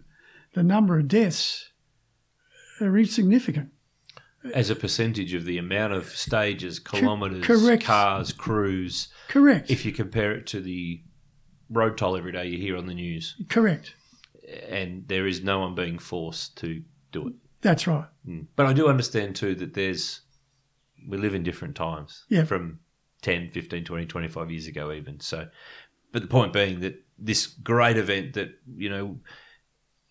[0.55, 1.71] the number of deaths
[2.81, 3.71] are insignificant.
[4.55, 7.85] As a percentage of the amount of stages, kilometres, correct.
[7.85, 9.71] cars, crews, Correct.
[9.71, 11.03] if you compare it to the
[11.69, 13.95] road toll every day you hear on the news, Correct.
[14.69, 17.35] and there is no one being forced to do it.
[17.61, 18.05] That's right.
[18.25, 18.43] Hmm.
[18.55, 20.21] But I do understand too that there's
[21.09, 22.45] we live in different times Yeah.
[22.45, 22.79] from
[23.27, 25.19] 10, 15, 20, 25 years ago even.
[25.19, 25.49] So
[26.13, 29.19] but the point being that this great event that, you know,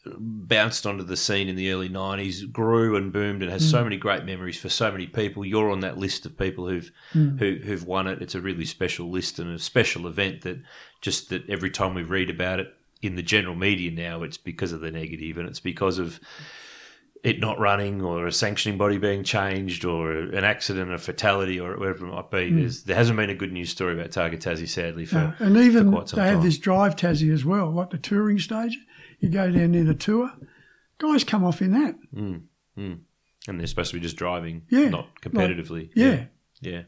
[0.06, 3.86] bounced onto the scene in the early 90s, grew and boomed, and has so mm.
[3.86, 5.45] many great memories for so many people.
[5.45, 7.39] You're on that list of people who've mm.
[7.39, 8.21] who, who've won it.
[8.21, 10.62] It's a really special list and a special event that
[10.99, 12.67] just that every time we read about it
[13.01, 16.19] in the general media now, it's because of the negative and it's because of
[17.25, 21.75] it not running or a sanctioning body being changed or an accident, a fatality, or
[21.77, 22.51] whatever it might be.
[22.53, 25.57] There's, there hasn't been a good news story about Targa Tassie, sadly, for, Uh, and
[25.57, 26.43] even for they have time.
[26.43, 28.77] this drive Tassie as well, like the touring stage.
[29.19, 30.31] You go down near the tour,
[30.99, 31.95] guys come off in that.
[32.15, 35.89] and they're supposed to be just driving, Yeah, not competitively.
[35.95, 36.25] Yeah.
[36.61, 36.83] Yeah.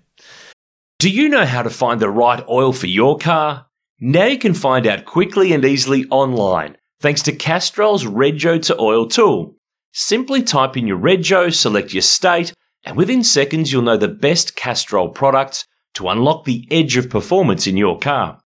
[0.99, 3.67] Do you know how to find the right oil for your car?
[3.99, 9.07] Now you can find out quickly and easily online thanks to Castrol's Rego to Oil
[9.07, 9.55] tool.
[9.99, 14.55] Simply type in your Rego, select your state, and within seconds you'll know the best
[14.55, 18.39] Castrol products to unlock the edge of performance in your car.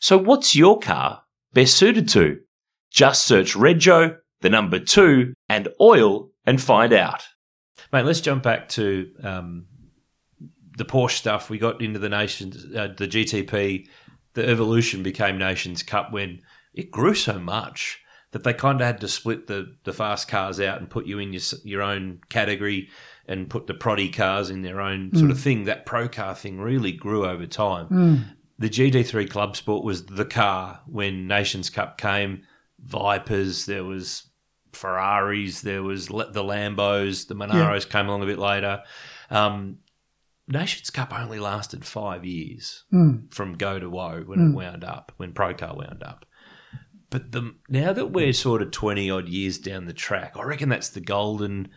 [0.00, 1.22] So what's your car
[1.54, 2.40] best suited to?
[2.90, 7.22] Just search Rego, the number two, and oil and find out.
[7.90, 9.64] Mate, let's jump back to um,
[10.76, 11.48] the Porsche stuff.
[11.48, 13.88] We got into the nations, uh, the GTP.
[14.34, 16.42] The evolution became Nations Cup when
[16.74, 17.98] it grew so much
[18.32, 21.18] that they kind of had to split the, the fast cars out and put you
[21.18, 22.88] in your your own category
[23.26, 25.42] and put the proddy cars in their own sort of mm.
[25.42, 25.64] thing.
[25.64, 27.88] That pro car thing really grew over time.
[27.88, 28.24] Mm.
[28.58, 32.42] The GT3 Club Sport was the car when Nations Cup came.
[32.80, 34.28] Vipers, there was
[34.72, 38.82] Ferraris, there was the Lambos, the Monaros came along a bit later.
[39.30, 39.78] Um,
[40.48, 43.32] Nations Cup only lasted five years mm.
[43.32, 46.24] from go to woe when it wound up, when Procar wound up.
[47.10, 50.68] But the now that we're sort of twenty odd years down the track, I reckon
[50.68, 51.68] that's the golden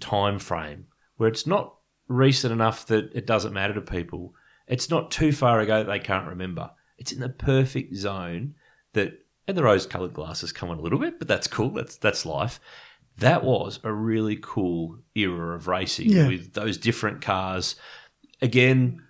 [0.00, 1.74] time frame where it's not
[2.08, 4.34] recent enough that it doesn't matter to people.
[4.66, 6.70] It's not too far ago that they can't remember.
[6.96, 8.54] It's in the perfect zone
[8.94, 9.12] that
[9.46, 11.70] and the rose coloured glasses come on a little bit, but that's cool.
[11.70, 12.58] That's that's life.
[13.18, 16.28] That was a really cool era of racing Yeah.
[16.28, 17.76] with those different cars.
[18.40, 19.02] Again,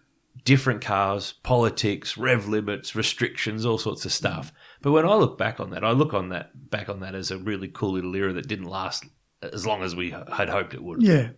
[0.45, 4.53] different cars, politics, rev limits, restrictions, all sorts of stuff.
[4.83, 7.31] But when I look back on that, I look on that back on that as
[7.31, 9.05] a really cool little era that didn't last
[9.43, 11.03] as long as we had hoped it would.
[11.03, 11.31] Yeah.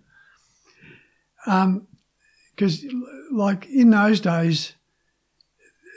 [1.44, 2.84] Because,
[3.32, 4.74] like in those days,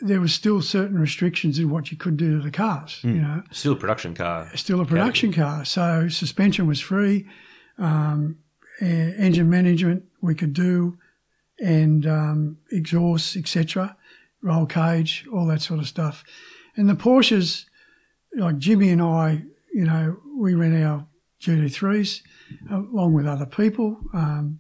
[0.02, 3.00] there was still certain restrictions in what you could do to the cars.
[3.04, 4.50] You know, Still a production car.
[4.56, 7.28] still a production car, so suspension was free,
[7.78, 8.38] um,
[8.82, 10.98] engine management we could do,
[11.60, 13.96] and um, exhausts, etc.,
[14.42, 16.24] roll cage, all that sort of stuff.
[16.76, 17.66] And the Porsches,
[18.36, 21.08] like Jimmy and I, you know, we ran our
[21.42, 22.22] GT3s
[22.70, 24.60] along with other people, um,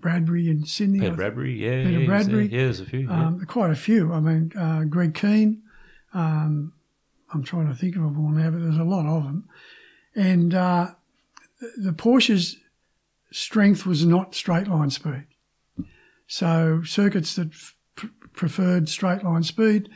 [0.00, 1.00] Bradbury in Sydney.
[1.00, 2.46] Peter Bradbury, yeah, Peter yeah, Bradbury.
[2.46, 3.00] yeah, there's a few.
[3.00, 3.26] yeah.
[3.26, 4.12] um, quite a few.
[4.12, 5.62] I mean, uh, Greg Keane.
[6.14, 6.72] Um,
[7.32, 9.48] I'm trying to think of them all now, but there's a lot of them.
[10.14, 10.92] And uh,
[11.76, 12.56] the Porsche's
[13.32, 15.26] strength was not straight line speed.
[16.28, 17.76] So circuits that f-
[18.34, 19.88] preferred straight line speed,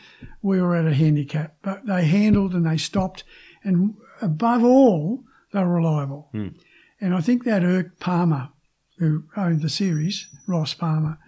[0.42, 1.56] we were at a handicap.
[1.62, 3.24] But they handled and they stopped,
[3.62, 6.28] and above all, they were reliable.
[6.32, 6.48] Hmm.
[7.00, 8.48] And I think that irked Palmer,
[8.98, 11.18] who owned the series, Ross Palmer,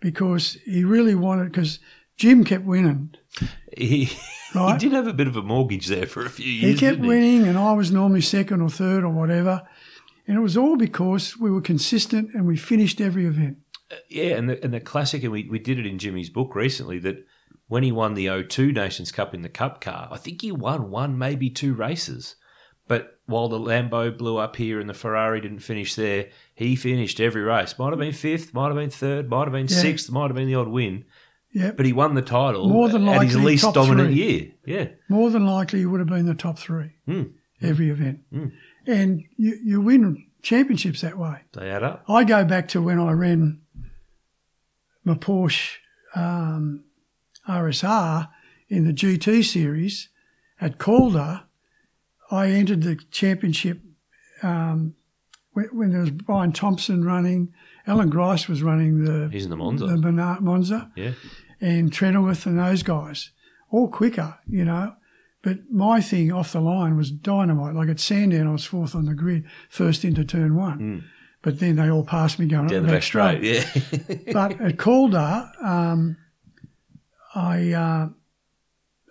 [0.00, 1.78] because he really wanted because
[2.16, 3.14] Jim kept winning.
[3.76, 6.78] he, he did have a bit of a mortgage there for a few years.
[6.78, 9.62] He kept winning, and I was normally second or third or whatever.
[10.26, 13.58] And it was all because we were consistent and we finished every event.
[14.08, 16.98] Yeah, and the, and the classic, and we, we did it in Jimmy's book recently,
[17.00, 17.24] that
[17.68, 20.90] when he won the O2 Nations Cup in the Cup car, I think he won
[20.90, 22.36] one, maybe two races.
[22.88, 27.20] But while the Lambo blew up here and the Ferrari didn't finish there, he finished
[27.20, 27.78] every race.
[27.78, 29.76] Might have been fifth, might have been third, might have been Yeah.
[29.76, 31.04] sixth, might have been the odd win.
[31.52, 31.76] Yep.
[31.76, 34.22] But he won the title More than at his likely least dominant three.
[34.24, 34.50] year.
[34.66, 34.88] Yeah.
[35.08, 37.22] More than likely, he would have been the top three Hmm.
[37.60, 38.20] every event.
[38.86, 41.38] And you, you win championships that way.
[41.52, 42.04] They add up.
[42.08, 43.59] I go back to when I ran
[45.10, 45.76] my Porsche
[46.14, 46.84] um,
[47.48, 48.28] RSR
[48.68, 50.08] in the GT series
[50.60, 51.42] at Calder.
[52.30, 53.80] I entered the championship
[54.42, 54.94] um,
[55.52, 57.52] when, when there was Brian Thompson running.
[57.86, 59.86] Alan Grice was running the He's in the Monza.
[59.86, 61.12] the Monza, Monza yeah.
[61.60, 63.30] and Trenoweth and those guys,
[63.70, 64.94] all quicker, you know.
[65.42, 67.74] But my thing off the line was dynamite.
[67.74, 71.10] Like at Sandown, I was fourth on the grid, first into turn one.
[71.42, 72.66] But then they all passed me going.
[72.66, 73.42] Down up the the back straight.
[73.42, 73.64] Yeah.
[74.32, 76.18] but at Calder, um,
[77.34, 78.08] I, uh,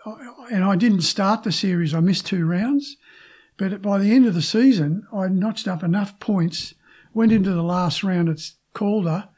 [0.06, 1.94] I and I didn't start the series.
[1.94, 2.98] I missed two rounds,
[3.58, 6.76] but by the end of the season, I notched up enough points.
[7.14, 8.40] Went into the last round at
[8.74, 9.30] Calder,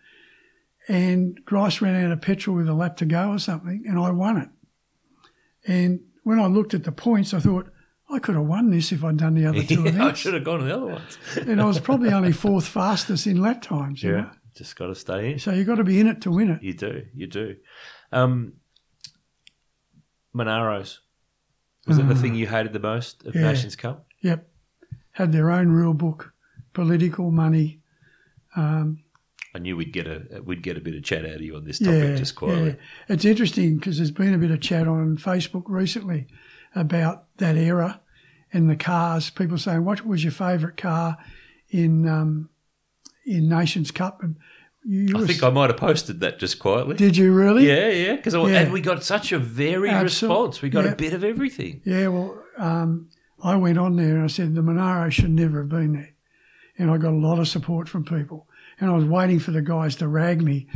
[0.89, 4.12] and Grice ran out of petrol with a lap to go or something, and I
[4.12, 4.50] won it.
[5.66, 7.72] And when I looked at the points, I thought
[8.12, 10.43] I could have won this if I'd done the other two Yeah, I should have
[10.43, 11.18] gone to the other ones.
[11.38, 14.03] and I was probably only fourth fastest in lap times.
[14.03, 14.30] You know?
[14.55, 15.39] just got to stay in.
[15.39, 16.62] So you've got to be in it to win it.
[16.62, 17.55] You do, you do.
[18.12, 18.53] Um,
[20.36, 20.99] Monaros
[21.88, 23.41] was it the thing you hated the most of Mm.
[23.41, 23.51] Yeah.
[23.51, 24.05] Nations Cup?
[24.22, 24.47] Yep.
[25.14, 26.34] Had their own rule book,
[26.74, 27.82] political money.
[28.55, 28.99] Um,
[29.53, 31.66] I knew we'd get a we'd get a bit of chat out of you on
[31.66, 32.70] this topic yeah, just quietly.
[32.70, 32.76] yeah.
[33.16, 36.28] It's interesting because there's been a bit of chat on Facebook recently
[36.76, 38.01] about that era
[38.53, 39.30] and the cars.
[39.30, 41.17] People saying, "What was your favourite car
[41.69, 42.49] in um,
[43.26, 44.38] in Nations Cup?" And
[44.84, 46.95] you, I think I might have posted that just quietly.
[46.95, 47.67] did you really?
[47.67, 48.61] Yeah, yeah, because Yeah.
[48.61, 50.61] and we got such a varied response.
[50.61, 50.91] We got yeah.
[50.91, 51.82] a bit of everything.
[51.86, 53.09] Yeah, well, um,
[53.43, 56.13] I went on there and I said the Monaro should never have been there,
[56.78, 58.47] and I got a lot of support from people.
[58.80, 60.67] And I was waiting for the guys to rag me,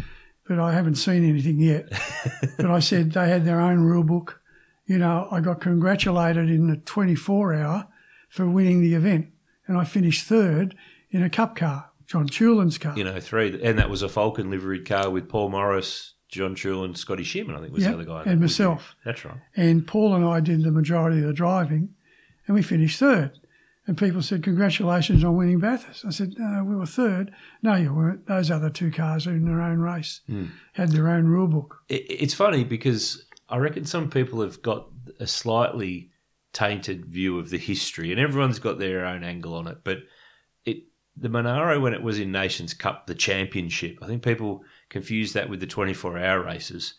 [0.48, 1.90] but I haven't seen anything yet.
[2.58, 4.42] but I said they had their own rule book.
[4.86, 7.88] You know, I got congratulated in the 24 hour
[8.30, 9.30] for winning the event,
[9.68, 10.76] and I finished third
[11.10, 12.96] in a cup car, John Teulan's car.
[12.98, 16.96] You know, three, and that was a Falcon liveried car with Paul Morris, John Chulin,
[16.96, 17.56] Scotty Shearman.
[17.56, 18.32] I think was Yep, the other guy.
[18.32, 18.96] and myself.
[19.04, 19.38] That's right.
[19.56, 21.96] And Paul and I did the majority of the driving,
[22.46, 23.40] and we finished third.
[23.88, 27.32] And people said, "Congratulations on winning Bathurst." I said, "No, we were third.
[27.62, 28.26] No, you weren't.
[28.26, 30.46] Those other two cars are in their own race, hmm.
[30.74, 34.90] had their own rule book." It, it's funny because I reckon some people have got
[35.20, 36.12] a slightly
[36.54, 39.80] tainted view of the history, and everyone's got their own angle on it.
[39.84, 40.00] But
[40.66, 40.84] it
[41.16, 45.50] the Monaro when it was in Nations Cup, the championship, I think people confuse that
[45.50, 46.96] with the 24 hour races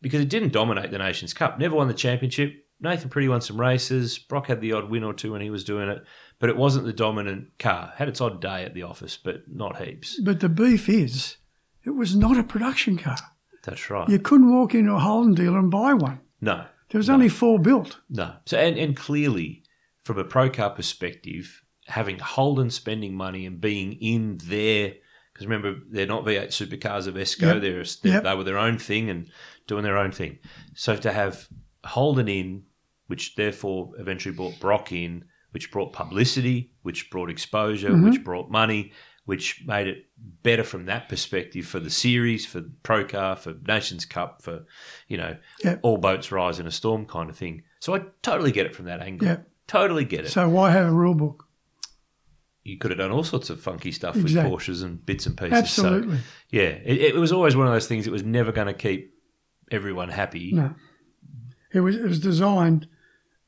[0.00, 1.58] because it didn't dominate the Nations Cup.
[1.58, 2.66] Never won the championship.
[2.80, 4.18] Nathan Pretty won some races.
[4.18, 6.04] Brock had the odd win or two when he was doing it,
[6.40, 7.92] but it wasn't the dominant car.
[7.96, 10.20] Had its odd day at the office, but not heaps.
[10.20, 11.36] But the beef is,
[11.84, 13.16] it was not a production car.
[13.62, 14.08] That's right.
[14.08, 16.20] You couldn't walk into a Holden dealer and buy one.
[16.40, 18.00] No, There was only four built.
[18.10, 18.34] No.
[18.46, 19.62] So and, and clearly,
[20.04, 24.94] from a pro car perspective, having Holden spending money and being in their
[25.32, 27.40] because remember they're not V8 supercars AVESCO.
[27.40, 27.60] Yep.
[27.62, 28.22] They're, they're Yep.
[28.24, 29.28] they were their own thing and
[29.66, 30.38] doing their own thing.
[30.74, 31.48] So to have
[31.84, 32.64] Holden in,
[33.06, 38.04] which therefore eventually brought Brock in, which brought publicity, which brought exposure, Mm-hmm.
[38.10, 38.92] which brought money,
[39.24, 40.06] which made it
[40.42, 44.64] better from that perspective for the series, for Pro Car, for Nations Cup, for
[45.08, 45.80] you know Yep.
[45.82, 47.62] all boats rise in a storm kind of thing.
[47.80, 49.28] So I totally get it from that angle.
[49.28, 49.48] Yep.
[49.68, 50.30] Totally get it.
[50.30, 51.46] So why have a rule book?
[52.64, 55.36] you could have done all sorts of funky stuff Exact- with Porsches and bits and
[55.36, 55.52] pieces.
[55.58, 56.18] Absolutely.
[56.18, 58.06] So, yeah, it, it was always one of those things.
[58.06, 59.12] It was never going to keep
[59.72, 60.52] everyone happy.
[60.52, 60.72] No.
[61.72, 62.86] It was it was designed.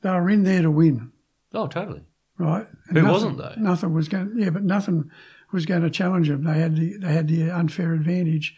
[0.00, 1.12] They were in there to win,
[1.52, 2.02] Oh, totally.
[2.38, 2.66] right?
[2.88, 3.54] Who nothing- wasn't, though?
[3.56, 4.32] Nothing was going.
[4.36, 5.10] Yeah, but nothing
[5.54, 6.44] was going to challenge them.
[6.44, 8.54] They had the they had the unfair advantage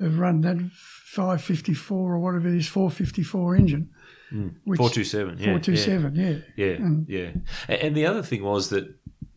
[0.00, 3.90] of running that 554 or whatever it is, 454 engine.
[4.30, 4.48] Hmm.
[4.64, 5.38] which- two seven.
[5.38, 6.28] Yeah, 427, yeah.
[6.56, 6.72] Yeah, yeah.
[6.76, 7.30] And- yeah.
[7.68, 8.94] And the other thing was that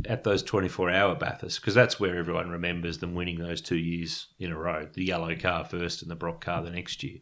[0.07, 3.75] at those twenty four hour Bathurst, because that's where everyone remembers them winning those two
[3.77, 7.19] years in a row, the yellow car first and the Brock car the next year.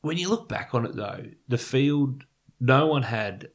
[0.00, 2.24] When you look back on it, though, the field,
[2.60, 3.48] no one had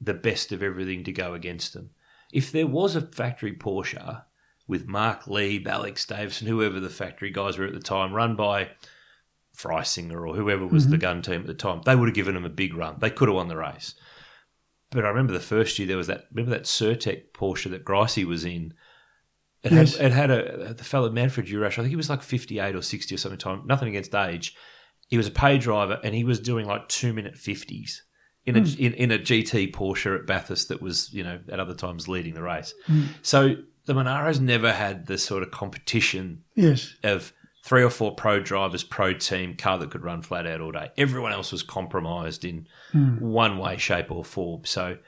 [0.00, 1.90] the best of everything to go against them.
[2.34, 4.24] If there was a factory Porsche
[4.66, 8.70] with Mark Lee, Alex Davison, whoever the factory guys were at the time, run by
[9.56, 11.00] Freisinger or whoever was the mm-hmm.
[11.00, 12.96] gun team at the time, they would have given them a big run.
[12.98, 13.94] They could have won the race.
[14.90, 16.24] But I remember the first year there was that.
[16.32, 18.74] Remember that Certec Porsche that Gricey was in.
[19.62, 19.96] It Yes.
[19.96, 21.72] had it had a the fellow Manfred Urash.
[21.72, 23.38] I think he was like fifty eight or sixty or something.
[23.38, 24.56] Time nothing against age.
[25.08, 28.03] He was a pay driver and he was doing like two minute fifties
[28.46, 28.82] in a hmm.
[28.82, 32.34] in, in a GT Porsche at Bathurst that was you know at other times leading
[32.34, 32.74] the race.
[32.86, 33.04] Hmm.
[33.22, 36.94] So the Monaros never had the sort of competition Yes.
[37.02, 37.32] of
[37.64, 40.90] three or four pro drivers, pro team, car that could run flat out all day.
[40.98, 43.16] Everyone else was compromised in hmm.
[43.18, 44.64] one way, shape, or form.
[44.64, 44.98] So,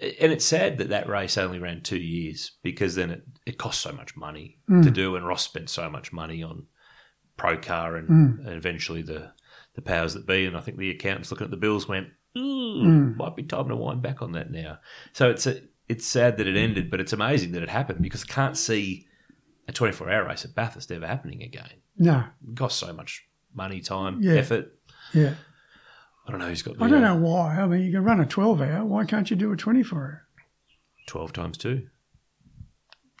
[0.00, 3.80] and it's sad that that race only ran two years because then it, it cost
[3.80, 6.66] so much money to do, and Ross spent so much money on
[7.36, 8.08] pro car and,
[8.46, 9.32] and eventually the
[9.74, 10.44] the powers that be.
[10.44, 13.76] And I think the accountants looking at the bills went, Ooh, might be time to
[13.76, 14.78] wind back on that now.
[15.12, 18.24] So it's a, it's sad that it ended, but it's amazing that it happened because
[18.24, 19.06] I can't see
[19.66, 21.70] a 24 hour race at Bathurst ever happening again.
[21.96, 22.24] No.
[22.48, 24.34] It costs so much money, time, Yeah.
[24.34, 24.72] effort.
[25.12, 25.34] Yeah.
[26.26, 27.56] I don't know who's got the I don't uh, know why.
[27.58, 28.84] I mean, you can run a 12 hour.
[28.84, 30.26] Why can't you do a 24 hour?
[31.06, 31.88] 12 times two.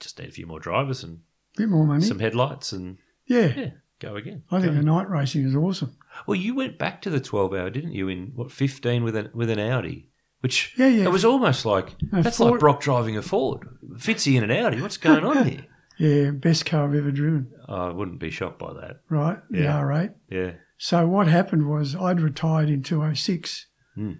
[0.00, 1.20] Just need a few more drivers and
[1.56, 2.04] bit more money.
[2.04, 3.52] some headlights and yeah.
[3.56, 3.70] yeah,
[4.00, 4.42] go again.
[4.50, 4.78] I think Go.
[4.78, 5.96] the night racing is awesome.
[6.26, 9.30] Well, you went back to the 12 hour, didn't you, in what, 15 with an,
[9.34, 10.08] with an Audi?
[10.40, 11.04] Which Yeah, yeah.
[11.04, 13.66] it was almost like No, that's Ford- like Brock driving a Ford.
[13.96, 14.80] Fitzy in an Audi.
[14.80, 15.66] What's going on here?
[15.98, 19.00] Yeah, best car I've ever driven, Oh, I wouldn't be shocked by that.
[19.10, 19.38] right?
[19.50, 19.80] The Yeah.
[19.80, 20.14] R8.
[20.30, 20.52] Yeah.
[20.76, 24.12] So what happened was I'd retired in 206 Hmm.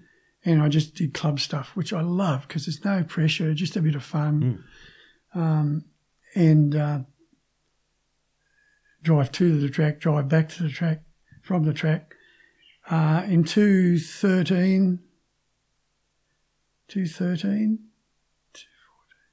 [0.45, 3.81] and I just did club stuff, which I love because there's no pressure, just a
[3.81, 4.65] bit of fun,
[5.35, 5.85] um,
[6.35, 6.99] and uh,
[9.09, 11.01] drive to the track, drive back to the track,
[11.41, 12.15] from the track.
[12.91, 14.99] Uh, in 213,
[16.89, 17.79] 213,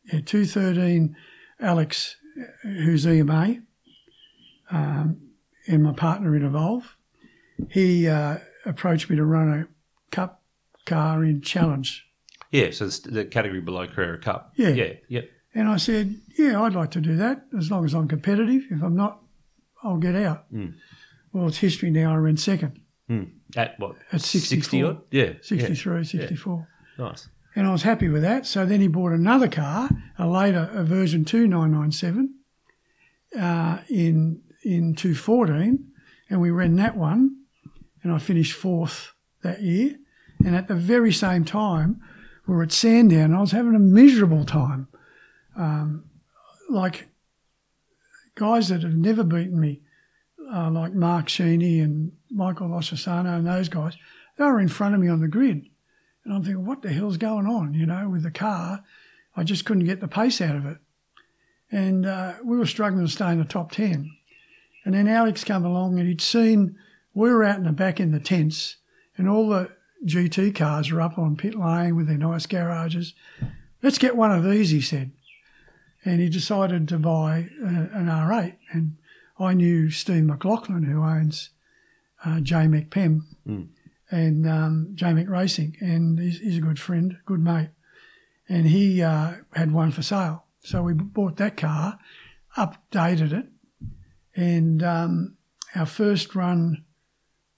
[0.06, 1.16] yeah, 213,
[1.60, 2.16] Alex,
[2.64, 3.58] who's EMA,
[4.72, 5.32] um,
[5.68, 6.98] and my partner in Evolve,
[7.70, 9.68] he uh, approached me to run a
[10.16, 10.42] cup
[10.86, 12.08] car in Challenge.
[12.52, 14.54] Yeah, so the category below Carrera Cup.
[14.56, 14.70] Yeah.
[14.70, 15.30] Yeah, yep.
[15.54, 18.64] And I said, yeah, I'd like to do that as long as I'm competitive.
[18.72, 19.25] If I'm not,
[19.86, 20.46] I'll get out.
[21.32, 22.14] Well, it's history now.
[22.14, 22.80] I ran second
[23.56, 23.96] At what?
[24.12, 25.02] at 64, 60 odd?
[25.12, 25.34] Yeah.
[25.42, 26.68] 63, 64.
[26.98, 27.06] Yeah.
[27.06, 27.28] Nice.
[27.56, 28.46] And I was happy with that.
[28.46, 32.34] So then he bought another car, a later, a version 2997,
[33.40, 35.88] uh, in, in 214.
[36.30, 37.38] And we ran that one.
[38.04, 39.14] And I finished fourth
[39.44, 39.96] that year.
[40.46, 42.02] And at the very same time,
[42.46, 43.26] we were at Sandown.
[43.26, 44.88] And I was having a miserable time.
[45.56, 46.06] Um,
[46.70, 47.08] like
[48.36, 49.82] guys that have never beaten me,
[50.54, 53.96] uh, like Mark Sheeney and Michael Loccisano and those guys,
[54.38, 55.66] they were in front of me on the grid.
[56.24, 57.74] And I'm thinking, what the hell's going on?
[57.74, 58.84] You know, with the car,
[59.36, 60.78] I just couldn't get the pace out of it.
[61.72, 64.12] And uh, we were struggling to stay in the top 10.
[64.84, 66.78] And then Alex come along and he'd seen,
[67.14, 68.78] we were out in the back in the tents
[69.18, 69.72] and all the
[70.06, 73.14] GT cars were up on pit lane with their nice garages.
[73.82, 75.12] Let's get one of these, he said.
[76.06, 78.56] And he decided to buy uh, an R8.
[78.72, 78.98] And
[79.40, 81.50] I knew Steve McLaughlin, who owns
[82.24, 83.28] uh, JAMEC PEM
[84.12, 87.70] and um, JAMEC Racing, and he's, he's a good friend, good mate.
[88.48, 90.46] And he uh, had one for sale.
[90.62, 91.98] So we bought that car,
[92.56, 93.48] updated it,
[94.36, 95.36] and um,
[95.76, 96.84] our first run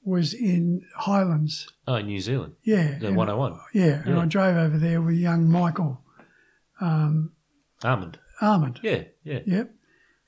[0.03, 1.67] was in Highlands.
[1.85, 2.53] Oh, New Zealand.
[2.63, 2.97] Yeah.
[2.97, 3.59] The and- 101.
[3.73, 6.01] Yeah, and I drove over there with young Michael
[6.81, 7.31] Almond.
[7.83, 8.19] Armand.
[8.83, 9.39] Yeah, yeah.
[9.45, 9.73] Yep.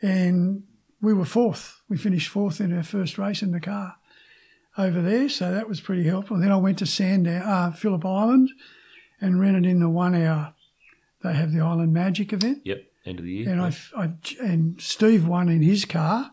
[0.01, 0.64] And
[1.01, 1.82] we were fourth.
[1.89, 3.95] We finished fourth in our first race in the car
[4.78, 5.30] over there.
[5.30, 6.39] So that was pretty helpful.
[6.39, 8.49] then I went to Sandown, uh, Phillip Island
[9.22, 10.53] and rented in the one hour.
[11.22, 12.62] They have the Island Magic event.
[12.64, 12.84] Yep.
[13.05, 13.49] End of the year.
[13.49, 13.72] And yeah.
[13.95, 16.32] I, I, and Steve won in his car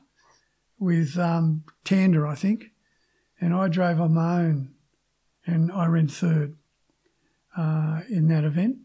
[0.79, 2.67] with um, Tander, I think.
[3.41, 4.75] And I drove on my own
[5.45, 6.57] and I ran third
[7.57, 8.79] uh, in that event.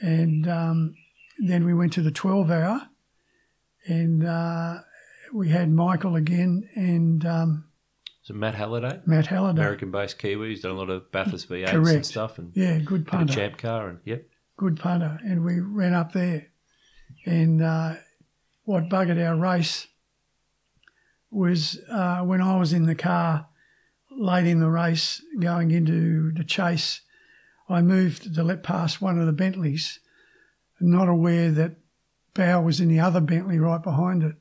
[0.00, 0.94] And um,
[1.38, 2.88] then we went to the 12 hour
[3.86, 4.78] and uh,
[5.32, 7.64] we had Michael again and um,
[8.22, 9.60] So Matt Halliday, Matt Halliday.
[9.60, 13.08] American-based Kiwi, he's done a lot of Bathurst V8s and stuff, and Yeah, good had
[13.08, 13.34] a punter.
[13.34, 14.26] champ car, and yep.
[14.56, 16.48] good punter, and we ran up there.
[17.24, 17.94] And uh,
[18.64, 19.86] what buggered our race
[21.30, 23.48] was uh, when I was in the car
[24.10, 27.02] late in the race going into the chase,
[27.68, 30.00] I moved to let past one of the Bentleys,
[30.80, 31.76] not aware that
[32.34, 34.36] Bow was in the other Bentley right behind it.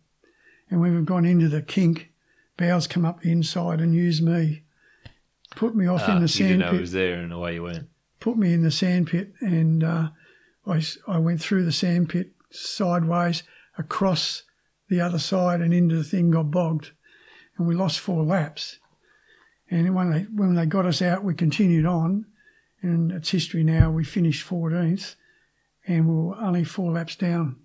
[0.70, 2.12] And when we've gone into the kink,
[2.58, 4.64] Bow's come up the inside and used me,
[5.56, 7.34] put me off Ah, in the you sand didn't know pit it was there, and
[7.34, 7.88] away you went.
[8.20, 10.10] put me in the sand pit and uh,
[10.66, 13.44] I, I went through the sand pit sideways
[13.78, 14.44] across
[14.90, 16.92] the other side and into the thing got bogged.
[17.58, 18.80] And we lost four laps.
[19.70, 22.26] And when they when they got us out we continued on.
[22.82, 25.16] And it's history now we finished 14th
[25.88, 27.58] and we were only four laps down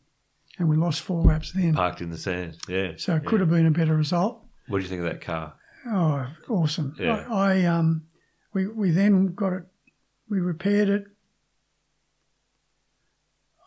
[0.59, 2.59] and we lost four laps then Parked in the sand.
[2.69, 2.93] Yeah.
[2.97, 3.29] so it yeah.
[3.31, 5.55] could have been a better result What do you think of that car?
[5.87, 6.95] Oh, awesome!
[6.99, 7.27] Yeah.
[7.31, 8.03] I, I um,
[8.53, 9.63] we we then got it,
[10.29, 11.05] we repaired it.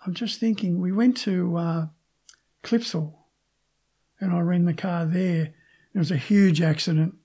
[0.06, 1.86] I'm just thinking, we went to uh,
[2.64, 3.14] Clipsal,
[4.20, 5.54] and I ran the car there.
[5.93, 7.16] There was a huge accident.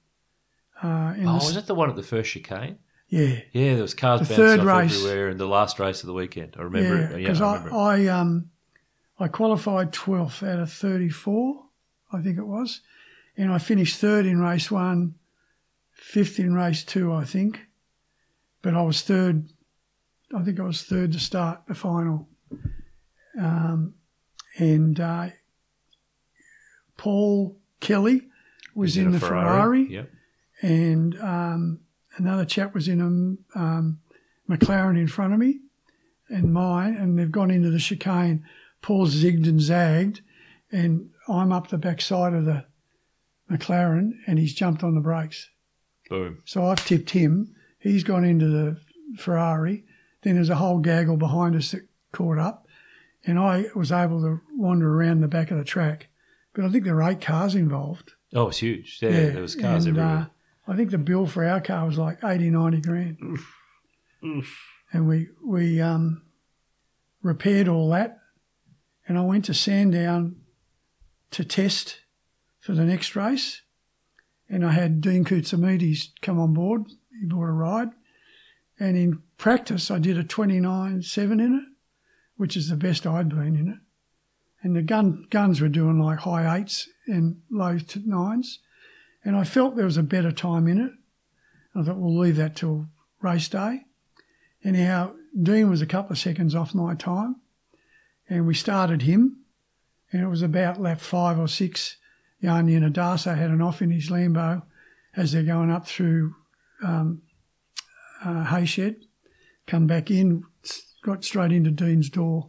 [0.82, 2.78] Uh, in Oh, the, was it the one at the first chicane?
[3.08, 4.96] Yeah, Yeah, there was cars The bouncing off race.
[4.96, 6.56] everywhere, in the last race of the weekend.
[6.58, 7.10] I remember yeah, it.
[7.12, 7.72] Yeah, because I I, it.
[7.72, 8.50] I um,
[9.18, 11.64] I qualified 12th out of 34,
[12.12, 12.80] I think it was,
[13.36, 15.14] and I finished third in race one,
[15.92, 17.66] fifth in race two, I think,
[18.62, 19.48] but I was third.
[20.36, 22.28] I think I was third to start the final,
[23.40, 23.94] um,
[24.58, 25.28] and uh,
[26.96, 28.22] Paul Kelly
[28.74, 30.10] was He's in, the Ferrari, Yep.
[30.62, 31.80] and um,
[32.18, 34.00] another chap was in a um,
[34.48, 35.60] McLaren in front of me
[36.28, 38.44] and mine, and they've gone into the chicane.
[38.82, 40.20] Paul's zigged and zagged,
[40.70, 42.64] and I'm up the back side of the
[43.50, 45.50] McLaren, and he's jumped on the brakes.
[46.08, 46.42] Boom.
[46.44, 47.54] So I've tipped him.
[47.78, 48.80] He's gone into the
[49.16, 49.84] Ferrari.
[50.22, 52.66] Then there's a whole gaggle behind us that caught up,
[53.24, 56.08] and I was able to wander around the back of the track.
[56.54, 58.12] But I think there were eight cars involved.
[58.34, 58.98] Oh, it was huge.
[59.00, 60.22] Yeah, there was cars and, everywhere.
[60.22, 60.26] Uh,
[60.68, 63.38] I think the bill for our car was like 80, 90 grand.
[64.92, 66.22] and we we um,
[67.22, 68.18] repaired all that,
[69.06, 70.36] and I went to Sandown
[71.30, 72.00] to test
[72.60, 73.62] for the next race,
[74.48, 76.84] and I had Dean Koutsoumidis come on board.
[77.20, 77.90] He bought a ride,
[78.78, 81.64] and in practice I did a twenty nine seven in it,
[82.36, 83.78] which is the best I'd been in it,
[84.62, 88.58] and the gun guns were doing like high eights and low nines,
[89.28, 90.90] and I felt there was a better time in it.
[91.74, 92.86] I thought we'll leave that till
[93.20, 93.82] race day.
[94.64, 97.36] Anyhow, Dean was a couple of seconds off my time,
[98.26, 99.40] and we started him,
[100.10, 101.98] and it was about lap five or six.
[102.40, 104.62] Jan Adasa had an off in his Lambo
[105.14, 106.34] as they're going up through
[106.82, 107.20] um,
[108.24, 108.96] uh, Hayshed,
[109.66, 110.42] come back in,
[111.02, 112.48] got straight into Dean's door.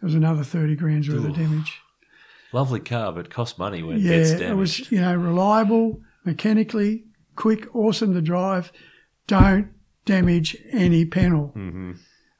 [0.00, 1.28] There was another 30 grand's worth Ooh.
[1.28, 1.78] of damage.
[2.52, 4.50] Lovely car, but cost money when Yeah, it gets damaged.
[4.50, 7.04] it was, you know, reliable, mechanically,
[7.36, 8.72] quick, awesome to drive.
[9.26, 9.68] Don't
[10.04, 11.52] damage any panel.
[11.56, 11.92] Mm-hmm.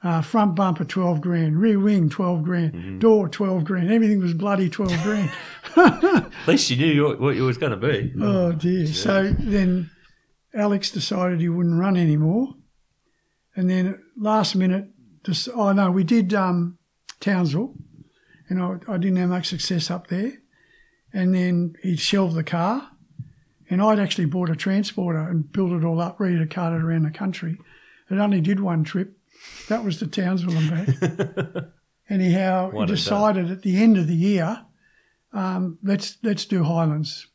[0.02, 1.60] Uh, front bumper, 12 grand.
[1.60, 2.74] Rear wing, 12 grand.
[2.74, 2.98] Mm-hmm.
[2.98, 3.90] Door, 12 grand.
[3.90, 5.30] Everything was bloody 12 grand.
[5.76, 8.12] At least you knew what it was going to be.
[8.20, 8.86] Oh dear.
[8.86, 9.90] So then
[10.54, 12.54] Alex decided he wouldn't run anymore.
[13.54, 14.90] And then last minute,
[15.24, 16.78] just, oh no, we did um,
[17.20, 17.74] Townsville
[18.48, 20.34] and I, I didn't have much success up there.
[21.12, 22.90] And then he shelved the car
[23.68, 26.82] and I'd actually bought a transporter and built it all up, ready to cart it
[26.82, 27.58] around the country.
[28.10, 29.18] It only did one trip.
[29.68, 31.64] That was to Townsville and back.
[32.08, 34.64] Anyhow, he decided at the end of the year,
[35.32, 37.26] um, let's let's do Highlands.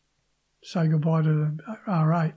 [0.64, 1.58] Say goodbye to the
[1.88, 2.34] R8.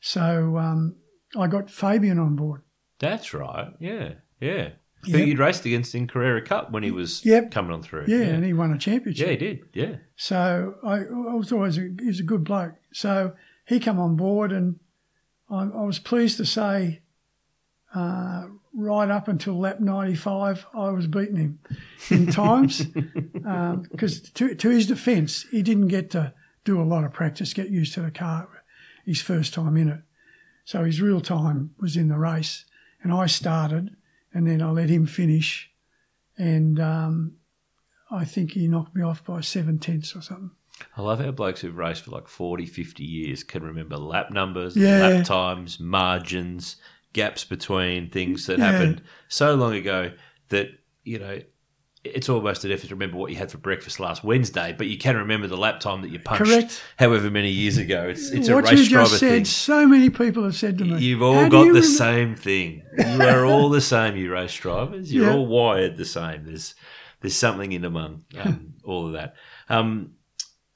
[0.00, 0.96] So um,
[1.36, 2.62] I got Fabian on board.
[2.98, 3.72] That's right.
[3.80, 4.70] Yeah, yeah.
[5.06, 5.26] Who Yep.
[5.28, 7.50] you'd raced against in Carrera Cup when he was Yep.
[7.50, 8.04] coming on through.
[8.08, 8.24] Yeah, yeah.
[8.24, 9.26] and he won a championship.
[9.26, 9.62] Yeah, he did.
[9.72, 9.96] Yeah.
[10.16, 12.74] So I, I was always a, he's a good bloke.
[12.92, 13.34] So
[13.66, 14.78] he come on board, and
[15.50, 17.00] I, I was pleased to say,
[17.94, 18.46] uh,
[18.76, 21.58] right up until lap ninety five, I was beating him
[22.10, 22.84] in times.
[22.84, 26.32] Because to, to his defence, he didn't get to
[26.64, 28.48] do a lot of practice, get used to the car,
[29.04, 30.00] his first time in it.
[30.64, 32.64] So his real time was in the race,
[33.02, 33.94] and I started,
[34.34, 35.70] and then I let him finish,
[36.36, 37.36] and um,
[38.10, 40.50] I think he knocked me off by seven tenths or something.
[40.96, 44.76] I love how blokes who've raced for like 40, 50 years can remember lap numbers,
[44.76, 44.98] Yeah.
[44.98, 46.76] lap times, margins,
[47.12, 48.72] gaps between things that Yeah.
[48.72, 50.12] happened so long ago
[50.48, 50.68] that,
[51.04, 51.38] you know,
[52.04, 54.98] it's almost an effort to remember what you had for breakfast last Wednesday, but you
[54.98, 56.82] can remember the lap time that you punched Correct.
[56.98, 58.08] however many years ago.
[58.08, 59.44] It's, it's a what race you driver just said, thing.
[59.46, 60.98] so many people have said to me.
[60.98, 62.82] You've all got you the remem-" same thing.
[62.98, 65.12] You are all the same, you race drivers.
[65.12, 65.34] You're Yeah.
[65.34, 66.44] all wired the same.
[66.44, 66.74] There's
[67.22, 69.34] there's something in among um, all of that.
[69.70, 70.12] Um,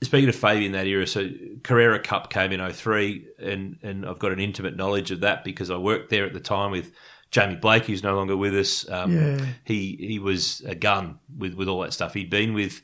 [0.02, 1.28] speaking of Fabian that era, so
[1.62, 5.70] Carrera Cup came in 03, and, and I've got an intimate knowledge of that because
[5.70, 6.90] I worked there at the time with
[7.30, 8.88] Jamie Blake, who's no longer with us.
[8.90, 9.46] Um, Yeah.
[9.64, 12.14] He he was a gun with, with all that stuff.
[12.14, 12.82] He'd been with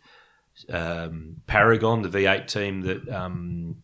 [0.68, 3.76] um, Paragon, the V8 team that um,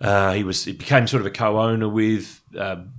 [0.00, 0.64] uh, he was.
[0.64, 2.92] He became sort of a co-owner with um,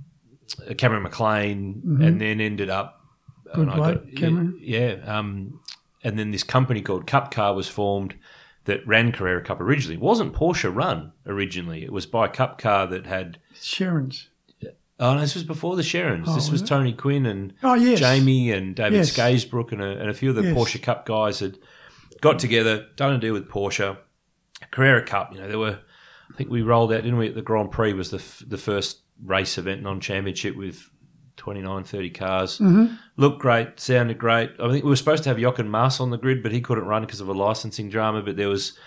[0.76, 3.00] Cameron McLean, and then ended up.
[3.46, 3.64] Mm-hmm.
[3.64, 4.58] Good bloke, Cameron.
[4.60, 4.96] Yeah.
[5.04, 5.60] Um,
[6.02, 8.14] and then this company called Cup Car was formed
[8.64, 9.94] that ran Carrera Cup originally.
[9.94, 11.84] It wasn't Porsche run originally.
[11.84, 13.38] It was by Cup Car that had.
[13.54, 14.28] Sharon's.
[15.00, 16.24] Oh no, this was before the Sharons.
[16.26, 16.62] Oh, this was?
[16.62, 17.98] Tony Quinn and Oh, yes.
[17.98, 19.16] Jamie and David Yes.
[19.16, 20.56] Skaysbrook and a, and a few of the Yes.
[20.56, 21.58] Porsche Cup guys had
[22.20, 23.96] got together, done a deal with Porsche.
[24.70, 25.78] Carrera Cup, you know, there were,
[26.32, 27.28] I think we rolled out, didn't we?
[27.28, 30.88] At the Grand Prix was the f- the first race event non championship with
[31.36, 32.58] 29, 30 cars.
[32.58, 32.94] Mm-hmm.
[33.16, 34.52] Looked great, sounded great.
[34.60, 36.84] I think we were supposed to have Jochen Mass on the grid, but he couldn't
[36.86, 38.22] run because of a licensing drama.
[38.22, 38.78] But there was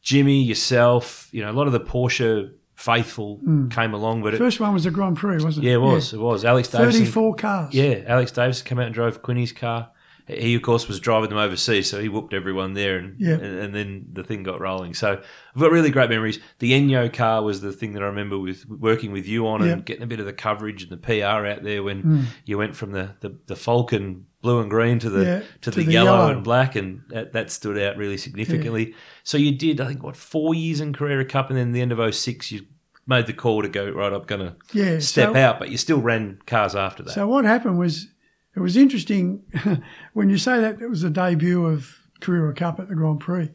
[0.00, 3.68] Jimmy, yourself, you know, a lot of the Porsche faithful hmm.
[3.68, 4.22] came along.
[4.22, 5.68] But it, First one was the Grand Prix, wasn't it?
[5.68, 6.12] yeah, it was.
[6.12, 6.44] It was.
[6.44, 7.02] Alex Davison.
[7.02, 7.74] 34 cars.
[7.74, 9.90] Yeah, Alex Davis came out and drove Quinny's car.
[10.28, 13.34] He, of course, was driving them overseas, so he whooped everyone there, and, Yeah.
[13.34, 14.92] and and then the thing got rolling.
[14.92, 16.40] So I've got really great memories.
[16.58, 19.72] The Enyo car was the thing that I remember with working with you on Yeah.
[19.72, 22.20] and getting a bit of the coverage and the PR out there when hmm.
[22.44, 25.70] you went from the, the, the Falcon blue and green to the Yeah, to, to
[25.72, 26.32] the, the yellow, yellow.
[26.32, 28.94] and black, and that, that stood out really significantly.
[29.24, 31.90] So you did, I think, what four years in Carrera Cup, and then the end
[31.92, 32.66] of 06, you
[33.08, 34.12] made the call to go right.
[34.12, 37.12] I'm going to Yeah, step so- out, but you still ran cars after that.
[37.12, 38.06] So what happened was,
[38.54, 39.42] it was interesting
[40.12, 43.50] when you say that it was the debut of Carrera Cup at the Grand Prix.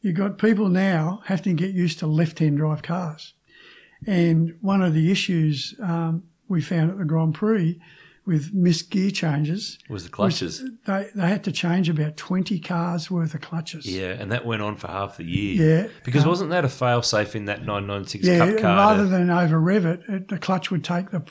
[0.00, 3.34] You got people now having to get used to left-hand drive cars,
[4.06, 7.80] and one of the issues um, we found at the Grand Prix
[8.28, 10.62] with missed gear changes was the clutches.
[10.86, 13.84] they they had to change about twenty cars worth of clutches.
[13.86, 15.54] Yeah, and that went on for half the year.
[15.84, 18.76] Yeah, Because um, wasn't that a fail safe in that 996 Yeah, Cup car?
[18.76, 21.22] rather to- than over rev it, it, the clutch would take the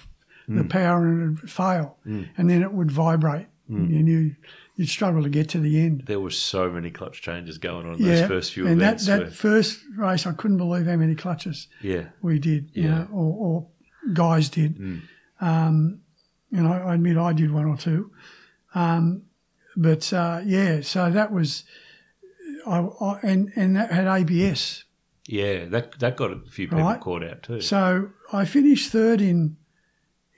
[0.50, 4.36] the power and it would fail, and then it would vibrate, and you knew
[4.78, 6.04] you'd struggle to get to the end.
[6.08, 9.06] There were so many clutch changes going on in those first few and events.
[9.08, 12.84] that, that where- first race, I couldn't believe how many clutches yeah, we did, you
[12.84, 12.90] Yeah.
[13.00, 13.68] know, or, or
[14.14, 15.02] guys did.
[15.42, 16.00] Um,
[16.52, 18.12] and I, I admit I did one or two.
[18.76, 19.24] Um,
[19.76, 21.64] but uh, yeah, so that was,
[22.66, 24.84] I, I, and and that had ABS.
[25.28, 27.00] yeah, that that got a few people Right.
[27.00, 27.62] caught out too.
[27.62, 29.58] So I finished third in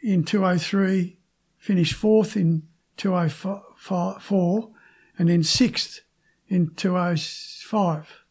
[0.01, 1.18] in 203,
[1.57, 2.64] finished fourth in
[2.97, 4.70] 204,
[5.18, 6.01] and then sixth
[6.47, 8.24] in 205.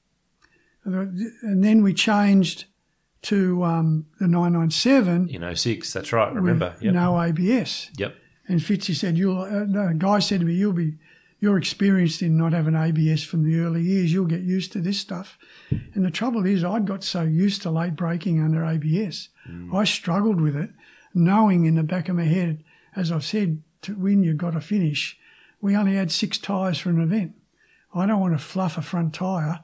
[0.85, 2.65] And then we changed
[3.23, 6.33] to um, the 997 in 06, that's right.
[6.33, 6.77] Remember?
[6.81, 6.95] Yep.
[6.95, 7.91] no ABS.
[7.97, 8.15] Yep.
[8.47, 10.95] And Fitzy said, "You'll." Uh, no, guy said to me, "You'll be,
[11.39, 14.13] you're experienced in not having ABS from the early years.
[14.13, 15.37] You'll get used to this stuff."
[15.71, 19.29] And the trouble is, I'd got so used to late braking under ABS,
[19.75, 20.71] I struggled with it,
[21.13, 22.65] knowing in the back of my head,
[22.97, 25.19] as I've said, to win you've got to finish.
[25.61, 27.35] We only had six tyres for an event.
[27.95, 29.61] I don't want to fluff a front tyre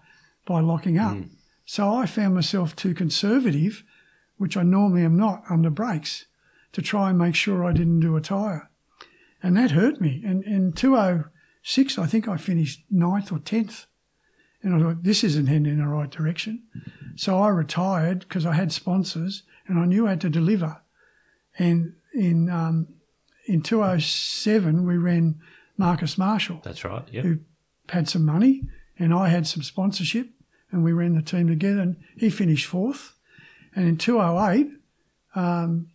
[0.47, 1.17] by locking up.
[1.65, 3.85] So I found myself too conservative,
[4.37, 6.27] which I normally am not under brakes,
[6.73, 8.71] to try and make sure I didn't do a tyre
[9.45, 10.23] and that hurt me.
[10.25, 13.85] And in 206, I think I finished ninth or 10th.
[14.63, 16.63] And I thought, this isn't heading in the right direction.
[17.15, 20.81] So I retired because I had sponsors and I knew I had to deliver.
[21.59, 22.89] And in um,
[23.47, 25.39] in 207, we ran
[25.77, 27.07] Marcus Marshall, That's right.
[27.13, 27.25] Yep.
[27.25, 27.41] who
[27.91, 28.63] had some money,
[28.99, 30.31] and I had some sponsorship,
[30.75, 31.81] and we ran the team together.
[31.81, 33.15] And he finished fourth.
[33.77, 34.69] And in 208,
[35.37, 35.89] um,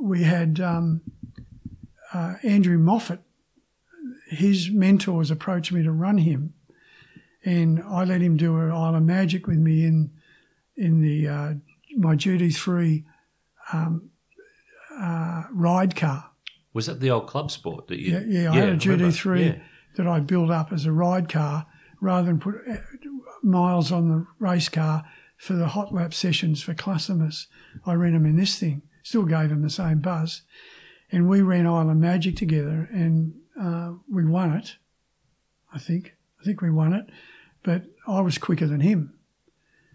[0.00, 1.00] we had um,
[2.12, 3.20] uh, Andrew Moffat.
[4.28, 6.52] His mentors approached me to run him,
[7.44, 10.10] and I let him do an Island Magic with me in
[10.76, 11.54] in the uh,
[11.96, 13.04] my GT3
[13.72, 14.10] um,
[15.00, 16.30] uh, ride car.
[16.74, 18.12] Was that the old club sport that you?
[18.18, 19.06] Yeah, yeah, I had a remember.
[19.06, 19.62] GT3 Yeah.
[19.96, 21.66] that I built up as a ride car
[22.00, 22.76] rather than put uh,
[23.42, 25.04] miles on the race car
[25.36, 27.46] for the hot lap sessions for customers.
[27.86, 30.42] I ran them in this thing, still gave them the same buzz.
[31.10, 34.76] And we ran Island Magic together and uh, we won it,
[35.72, 36.14] I think.
[36.40, 37.06] I think we won it,
[37.62, 39.14] but I was quicker than him.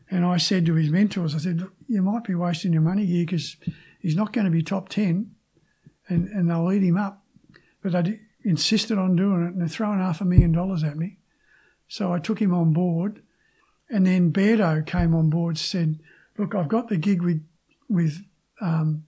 [0.10, 3.06] And I said to his mentors, I said, "Look, you might be wasting your money
[3.06, 3.56] here because
[4.00, 5.32] he's not going to be top 10
[6.08, 7.24] and, and they'll eat him up.
[7.82, 11.18] But they insisted on doing it and they're throwing half a million dollars at me.
[11.94, 13.22] So I took him on board.
[13.88, 16.00] And then Beardo came on board, said,
[16.40, 17.46] Look, I've got the gig with,
[17.88, 18.24] with,
[18.60, 19.04] um,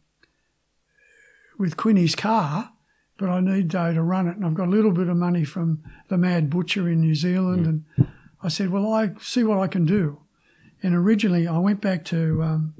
[1.57, 2.73] with Quinny's car,
[3.17, 4.35] but I need Doe to run it.
[4.35, 7.65] And I've got a little bit of money from the Mad Butcher in New Zealand.
[7.65, 8.07] And
[8.43, 10.19] I said, Well, I see what I can do.
[10.83, 12.75] And originally I went back to um,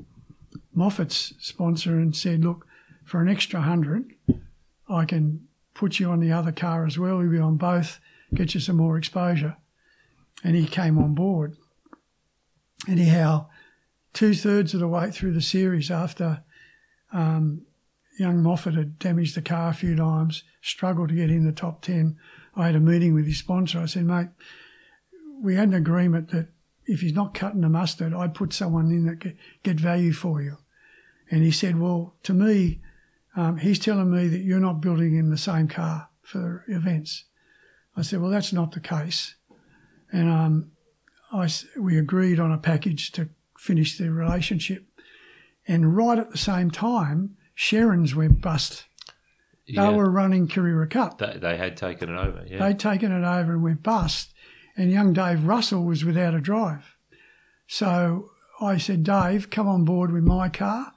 [0.72, 2.68] Moffat's sponsor and said, Look,
[3.03, 4.14] for an extra hundred,
[4.88, 7.24] I can put you on the other car as well.
[7.24, 7.99] You'll be on both,
[8.36, 9.58] get you some more exposure.
[10.46, 11.58] And he came on board.
[12.88, 13.48] Anyhow,
[14.14, 16.43] two thirds of the way through the series, after
[17.12, 17.66] um,
[18.20, 21.82] young Moffat had damaged the car a few times, struggled to get in the top
[21.82, 22.18] 10,
[22.56, 23.80] I had a meeting with his sponsor.
[23.80, 24.28] I said, mate,
[25.41, 26.50] we had an agreement that
[26.86, 30.43] if he's not cutting the mustard, I'd put someone in that get, get value for
[30.43, 30.58] you.
[31.32, 32.82] And he said, well, to me,
[33.36, 37.26] um, he's telling me that you're not building him the same car for events.
[37.98, 39.36] I said, well, that's not the case.
[40.12, 40.72] And um,
[41.32, 44.86] I we agreed on a package to finish the relationship.
[45.68, 48.86] And right at the same time, Sharon's went bust.
[49.66, 49.89] Yeah.
[49.89, 51.18] They were running Carrera Cup.
[51.18, 52.43] They, they had taken it over.
[52.45, 52.60] Yeah.
[52.60, 54.32] They'd taken it over and went bust.
[54.78, 56.95] And young Dave Russell was without a drive.
[57.68, 58.30] So
[58.62, 60.93] I said, Dave, come on board with my car.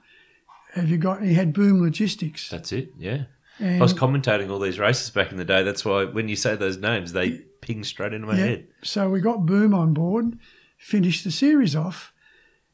[0.75, 1.23] Have you got?
[1.23, 2.49] He had Boom Logistics.
[2.49, 2.93] That's it.
[2.97, 3.23] Yeah.
[3.57, 5.63] And I was commentating all these races back in the day.
[5.63, 7.41] That's why when you say those names, they
[7.83, 8.45] straight into my Yeah.
[8.45, 8.67] head.
[8.83, 10.37] So we got Boom on board,
[10.77, 12.13] finished the series off,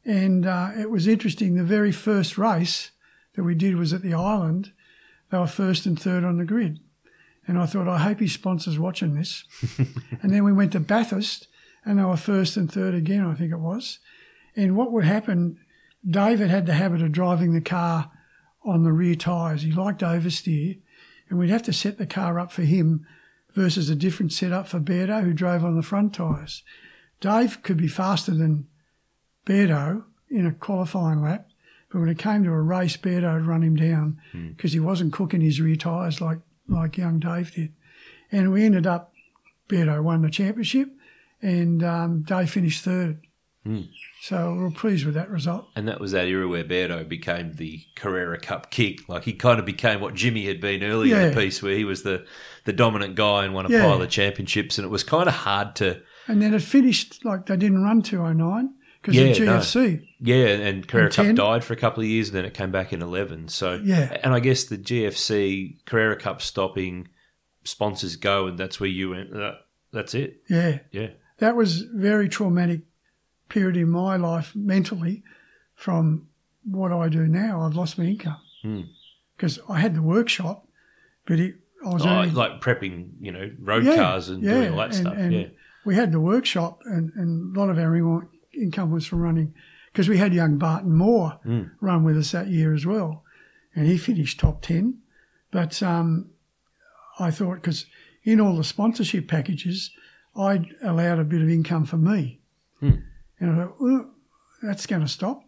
[0.04, 1.54] and uh, it was interesting.
[1.54, 2.92] The very first race
[3.34, 4.72] that we did was at the island.
[5.30, 6.78] They were first and third on the grid,
[7.46, 9.44] and I thought, I hope his sponsors watching this.
[10.22, 11.48] and then we went to Bathurst,
[11.84, 13.24] and they were first and third again.
[13.26, 13.98] I think it was.
[14.54, 15.58] And what would happen?
[16.08, 18.10] David had the habit of driving the car
[18.64, 19.62] on the rear tyres.
[19.62, 20.78] He liked oversteer,
[21.28, 23.04] and we'd have to set the car up for him
[23.56, 26.62] versus a different setup for Beardo, who drove on the front tyres.
[27.20, 28.68] Dave could be faster than
[29.46, 31.48] Beardo in a qualifying lap,
[31.90, 34.20] but when it came to a race, Beardo would run him down
[34.54, 36.38] because he wasn't cooking his rear tyres like,
[36.68, 37.72] like young Dave did.
[38.30, 39.14] And we ended up,
[39.68, 40.90] Beardo won the championship,
[41.40, 43.22] and um, Dave finished third.
[44.22, 45.68] So we are pleased with that result.
[45.74, 49.08] And that was that era where Berto became the Carrera Cup kick.
[49.08, 51.84] Like he kind of became what Jimmy had been earlier in the piece, where he
[51.84, 52.24] was the,
[52.66, 53.82] the dominant guy and won a Yeah.
[53.82, 54.76] pile of championships.
[54.78, 58.02] And it was kind of hard to, And then it finished like they didn't run
[58.02, 59.58] 209 because Yeah, of no.
[59.58, 60.06] GFC.
[60.20, 60.46] yeah.
[60.46, 63.00] And Carrera Cup died for a couple of years, and then it came back in
[63.02, 63.48] eleven.
[63.48, 64.16] So Yeah.
[64.22, 67.08] and I guess the GFC Carrera Cup stopping,
[67.64, 69.34] sponsors go, and that's where you went.
[69.34, 69.54] Uh,
[69.92, 70.42] that's it.
[70.50, 70.80] Yeah.
[70.92, 71.10] Yeah.
[71.38, 72.80] That was very traumatic
[73.48, 75.22] period in my life mentally
[75.74, 76.26] from
[76.64, 77.60] what I do now.
[77.62, 78.80] I've lost my income Hmm.
[79.36, 80.66] because I had the workshop,
[81.26, 81.54] but it,
[81.84, 84.84] I was Oh, like prepping, you know, road Yeah, cars and yeah, doing all that
[84.86, 85.14] and- stuff.
[85.16, 85.46] and yeah.
[85.84, 89.54] we had the workshop, and, and a lot of our income was from running
[89.92, 91.70] because we had young Barton Mawer Mm.
[91.80, 93.24] run with us that year as well,
[93.74, 94.98] and he finished top ten.
[95.50, 96.30] But um,
[97.18, 97.86] I thought because
[98.24, 99.90] in all the sponsorship packages,
[100.36, 102.40] I'd allowed a bit of income for me,
[102.82, 103.02] Mm.
[103.38, 104.10] and I thought, well,
[104.62, 105.42] that's going to stop.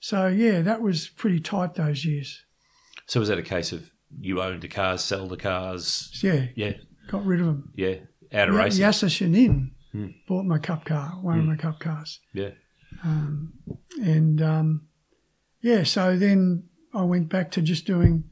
[0.00, 2.44] So yeah, that was pretty tight those years.
[3.06, 6.10] So was that a case of you owned the cars, sell the cars?
[6.22, 6.74] Yeah, Yeah,
[7.08, 7.72] got rid of them.
[7.76, 7.96] yeah,
[8.32, 8.84] out of Ya- racing.
[8.84, 10.06] Yasser Shahin Hmm.
[10.26, 12.20] bought my cup car, one of my cup cars.
[12.32, 12.50] Yeah.
[14.00, 14.88] And um,
[15.60, 18.24] yeah, so then I went back to just doing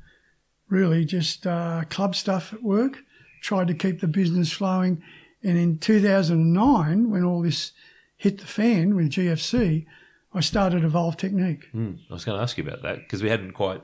[0.69, 2.99] really just uh, club stuff at work,
[3.43, 5.03] tried to keep the business flowing.
[5.45, 7.73] And in 2009, when all this
[8.17, 9.87] hit the fan with GFC,
[10.35, 11.67] I started Evolve Technique.
[11.73, 11.93] Hmm.
[12.11, 13.83] I was going to ask you about that because we hadn't quite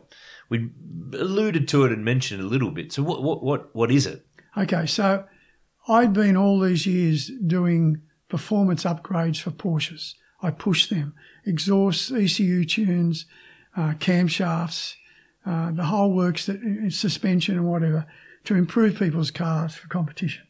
[0.48, 0.70] we
[1.12, 2.92] alluded to it and mentioned it a little bit.
[2.92, 4.26] So what what what what is it?
[4.56, 5.24] Okay, so
[5.88, 10.14] I'd been all these years doing performance upgrades for Porsches.
[10.42, 13.26] I pushed them, exhausts, ECU tunes,
[13.76, 14.94] uh, camshafts,
[15.44, 18.06] uh, the whole works, that uh, suspension and whatever,
[18.44, 20.46] to improve people's cars for competition.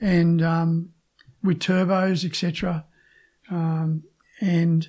[0.00, 0.90] And um,
[1.42, 2.84] with turbos, etc.
[3.50, 4.04] Um,
[4.40, 4.88] and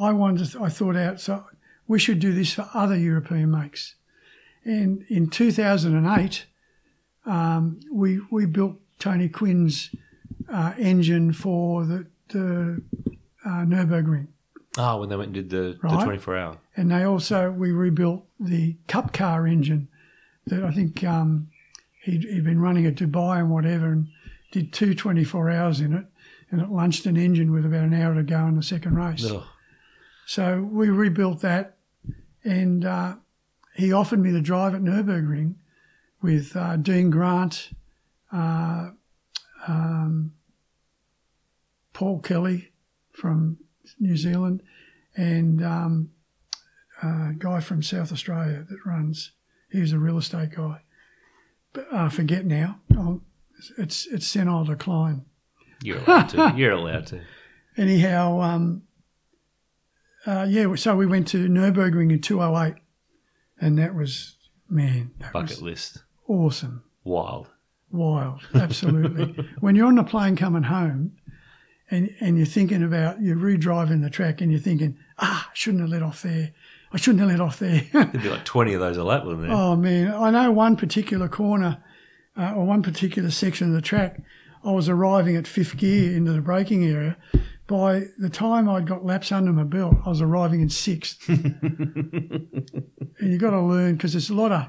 [0.00, 1.44] I wanted, I thought out, so
[1.88, 3.96] we should do this for other European makes.
[4.64, 6.46] And in 2008,
[7.26, 9.90] um, we we built Tony Quinn's
[10.52, 12.82] uh, engine for the the
[13.44, 14.28] uh, Nurburgring,
[14.76, 16.58] Ah, when they went and did the, the 24 hour.
[16.76, 19.88] and they also we rebuilt the Cup car engine
[20.46, 21.48] that I think um,
[22.04, 24.08] he'd, he'd been running at Dubai and whatever, and
[24.52, 26.04] did two 24 hours in it,
[26.50, 29.24] and it lunched an engine with about an hour to go in the second race.
[29.30, 29.42] Ugh.
[30.26, 31.76] So we rebuilt that,
[32.44, 33.16] and uh,
[33.74, 35.54] he offered me the drive at Nurburgring
[36.20, 37.70] with uh, Dean Grant,
[38.32, 38.90] uh,
[39.66, 40.32] um,
[41.92, 42.72] Paul Kelly
[43.12, 43.58] from
[43.98, 44.62] New Zealand,
[45.16, 46.10] and um,
[47.02, 49.32] a guy from South Australia that runs.
[49.70, 50.82] He was a real estate guy.
[51.72, 52.80] But I forget now.
[53.76, 55.24] It's it's senile decline.
[55.82, 56.54] You're allowed to.
[56.56, 57.20] You're allowed to.
[57.76, 58.82] anyhow, um,
[60.28, 62.74] uh, yeah, so we went to Nurburgring in 208,
[63.60, 64.36] and that was,
[64.68, 66.02] man, that Bucket was list.
[66.28, 66.84] awesome.
[67.02, 67.48] Wild.
[67.90, 69.48] Wild, absolutely.
[69.60, 71.12] when you're on the plane coming home
[71.90, 75.80] and, and you're thinking about, you're re-driving the track and you're thinking, ah, I shouldn't
[75.80, 76.52] have let off there.
[76.92, 77.86] I shouldn't have let off there.
[77.92, 79.56] There'd be like 20 of those a lap, wouldn't there?
[79.56, 81.82] Oh man, I know one particular corner
[82.36, 84.20] uh, or one particular section of the track.
[84.62, 87.16] I was arriving at fifth gear into the braking area.
[87.68, 91.28] By the time I'd got laps under my belt, I was arriving in sixth.
[91.28, 92.48] and
[93.20, 94.66] you've got to learn because there's a lot of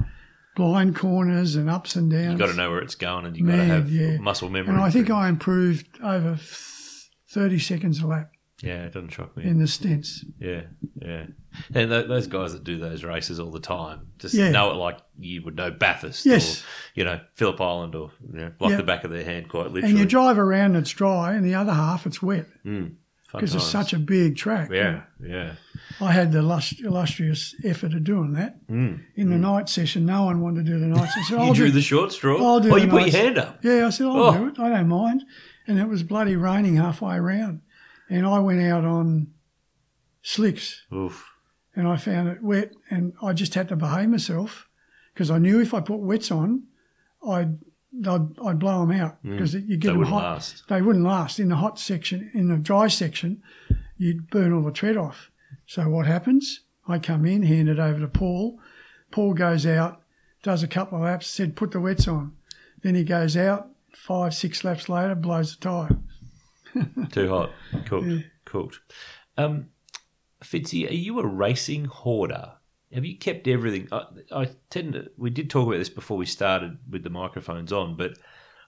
[0.56, 2.32] blind corners and ups and downs.
[2.32, 4.18] You've got to know where it's going and you've got to have yeah.
[4.18, 4.74] muscle memory.
[4.74, 8.32] And I think I improved over 30 seconds a lap
[8.62, 9.45] Yeah, it doesn't shock me.
[9.45, 10.26] in the stints.
[10.39, 10.64] Yeah,
[11.01, 11.26] yeah.
[11.74, 14.51] And th- those guys that do those races all the time just Yeah.
[14.51, 16.62] know it like you would know Bathurst Yes.
[16.62, 18.78] or, you know, Phillip Island or, you know, like Yeah.
[18.78, 19.89] the back of their hand quite literally.
[19.91, 22.95] And you drive around, it's dry, and the other half it's wet Mm,
[23.32, 24.70] because it's such a big track.
[24.74, 25.53] Yeah, yeah.
[26.01, 28.68] I had the lust- illustrious effort of doing that.
[28.68, 28.99] Mm.
[29.16, 31.38] In the night session, no one wanted to do the night session.
[31.38, 32.38] You I'll drew do, the short straw?
[32.45, 33.64] I'll do oh, you put your hand up.
[33.64, 34.38] Yeah, I said, I'll Oh.
[34.38, 34.60] do it.
[34.60, 35.24] I don't mind.
[35.66, 37.62] And it was bloody raining halfway around.
[38.10, 39.28] And I went out on
[40.22, 41.26] slicks Oof.
[41.76, 44.68] and I found it wet and I just had to behave myself
[45.14, 46.64] because I knew if I put wets on,
[47.28, 47.57] I'd,
[48.07, 49.82] I'd, I'd blow them out because you get Mm.
[49.82, 50.24] They them wouldn't hot.
[50.24, 50.64] last.
[50.70, 51.39] They wouldn't last.
[51.39, 53.41] In the hot section, in the dry section,
[53.97, 55.30] you'd burn all the tread off.
[55.66, 56.62] So what happens?
[56.88, 58.60] I come in, hand it over to Paul.
[59.12, 60.01] Paul goes out,
[60.43, 62.34] does a couple of laps, said, put the wets on.
[62.82, 65.97] Then he goes out, five, six laps later, blows the tyre.
[67.12, 67.52] Too hot.
[67.86, 68.26] Cooked.
[68.46, 68.80] Cooked.
[69.38, 69.70] Um,
[70.44, 72.54] Fitzy, are you a racing hoarder?
[72.94, 73.88] Have you kept everything?
[73.92, 75.12] I, I tend to.
[75.18, 78.18] We did talk about this before we started with the microphones on, but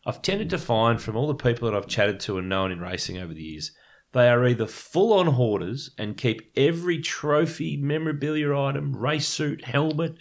[0.06, 2.80] I've tended to find from all the people that I've chatted to and known in
[2.80, 3.72] racing over the years,
[4.14, 10.18] They are either full on hoarders and keep every trophy, memorabilia item, race suit, helmet,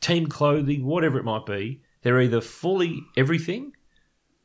[0.00, 1.80] team clothing, whatever it might be.
[2.02, 3.72] They're either fully everything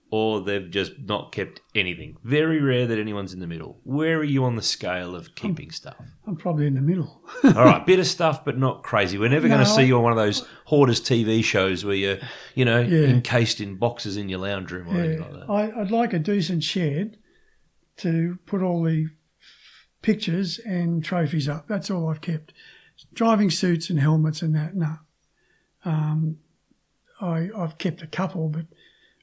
[0.10, 2.16] or they've just not kept anything.
[2.24, 3.80] Very rare that anyone's in the middle.
[3.84, 5.98] Where are you on the scale of keeping stuff?
[6.26, 7.22] I'm probably in the middle.
[7.44, 9.18] All right, bit of stuff, but not crazy.
[9.18, 12.18] We're never going to see you on one of those hoarders TV shows where you're,
[12.56, 13.08] you know, Yeah.
[13.10, 15.50] encased in boxes in your lounge room or anything like that.
[15.50, 17.18] I, I'd like a decent shed
[17.98, 19.08] to put all the
[20.02, 21.68] pictures and trophies up.
[21.68, 22.54] That's all I've kept.
[23.14, 24.96] Driving suits and helmets and that, no.
[25.86, 26.38] Um,
[27.22, 28.66] I, I've kept a couple, but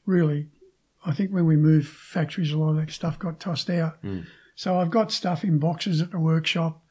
[0.06, 0.48] really,
[1.04, 3.98] I think when we moved factories, a lot of that stuff got tossed out.
[4.54, 6.82] So I've got stuff in boxes at the workshop.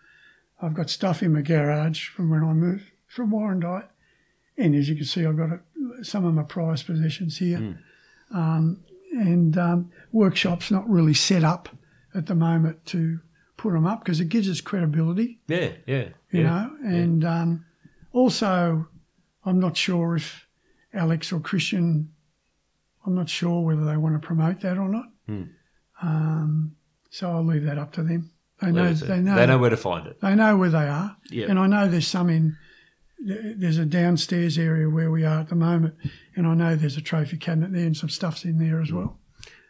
[0.62, 3.88] I've got stuff in my garage from when I moved from Warrandyte.
[4.58, 7.78] And as you can see, I've got a, some of my prized possessions here
[9.14, 11.70] and um, workshop's not really set up
[12.16, 13.20] at the moment to
[13.58, 16.10] put them up because it gives us credibility, Yeah, yeah.
[16.32, 16.44] you yeah.
[16.44, 16.72] know.
[16.84, 17.66] And um,
[18.12, 18.88] also,
[19.46, 20.48] I'm not sure if
[20.94, 22.13] Alex or Christian,
[23.06, 25.06] I'm not sure whether they want to promote that or not.
[25.28, 25.44] Hmm.
[26.02, 26.76] Um,
[27.10, 28.32] so I'll leave that up to them.
[28.62, 30.22] They know, they know, They know where to find it.
[30.22, 31.18] they know where they are.
[31.30, 31.48] Yeah.
[31.50, 32.56] And I know there's some in,
[33.20, 35.96] there's a downstairs area where we are at the moment,
[36.36, 39.20] and I know there's a trophy cabinet there and some stuff's in there as well.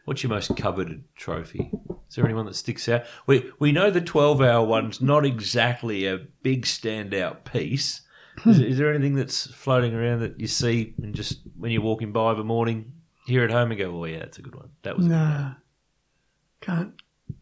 [0.05, 1.71] What's your most coveted trophy?
[2.09, 3.03] Is there anyone that sticks out?
[3.25, 8.01] We we know the twelve hour one's not exactly a big standout piece.
[8.45, 12.11] Is, is there anything that's floating around that you see and just when you're walking
[12.11, 12.91] by of a morning
[13.26, 15.15] here at home and go, "Oh yeah, that's a good one." That was a good
[15.15, 15.53] one." Nah,
[16.61, 16.93] can't.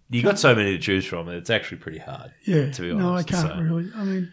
[0.10, 1.30] You got so many to choose from.
[1.30, 2.32] It's actually pretty hard.
[2.46, 3.90] Yeah, To be no, I honest, can't so- really.
[3.96, 4.32] I mean,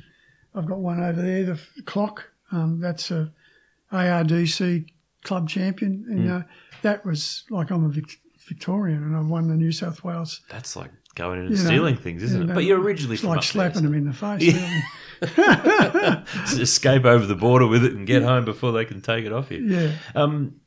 [0.54, 2.30] I've got one over there, the f- clock.
[2.50, 3.32] Um, that's a
[3.92, 4.86] ARDC
[5.24, 6.36] club champion, and Hmm.
[6.36, 6.42] uh,
[6.82, 10.40] that was like I'm a Vic- Victorian, and I won the New South Wales.
[10.50, 12.50] That's like going in and You know, stealing things, isn't it?
[12.50, 14.42] uh, But you're originally It's like slapping there, them in the face.
[14.54, 16.24] Yeah.
[16.46, 19.32] so escape over the border with it and get home before they can take it
[19.32, 19.58] off you.
[19.58, 19.92] Yeah.
[20.14, 20.60] Um,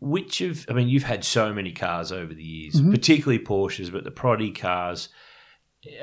[0.00, 2.90] which of, I mean, you've had so many cars over the years, Mm-hmm.
[2.92, 5.08] particularly Porsches, but the Proddy cars.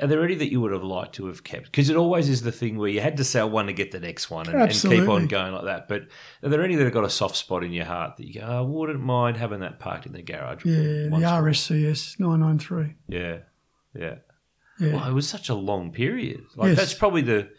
[0.00, 1.66] Are there any that you would have liked to have kept?
[1.66, 4.00] Because it always is the thing where you had to sell one to get the
[4.00, 5.88] next one and, and keep on going like that.
[5.88, 6.04] But
[6.42, 8.46] are there any that have got a soft spot in your heart that you go,
[8.46, 10.64] oh, I wouldn't mind having that parked in the garage?
[10.64, 12.94] Yeah, the once more?" RSCS 993.
[13.08, 13.38] Yeah,
[13.94, 14.14] yeah.
[14.80, 16.40] Yeah, Well, it was such a long period.
[16.56, 16.78] Like Yes.
[16.78, 17.50] that's probably the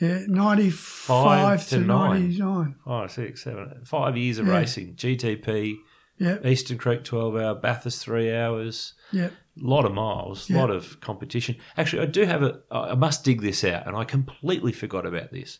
[0.00, 2.20] yeah, 95 to to nine.
[2.28, 2.74] 99.
[2.84, 4.58] five, six, seven, five years of Yeah.
[4.58, 4.94] racing.
[4.96, 5.76] GTP,
[6.18, 8.94] Yeah, Eastern Creek twelve hour, Bathurst three hours.
[9.12, 9.30] yeah.
[9.60, 10.60] lot of miles, a Yeah.
[10.60, 11.56] lot of competition.
[11.76, 12.60] Actually, I do have a.
[12.70, 15.58] I must dig this out, and I completely forgot about this.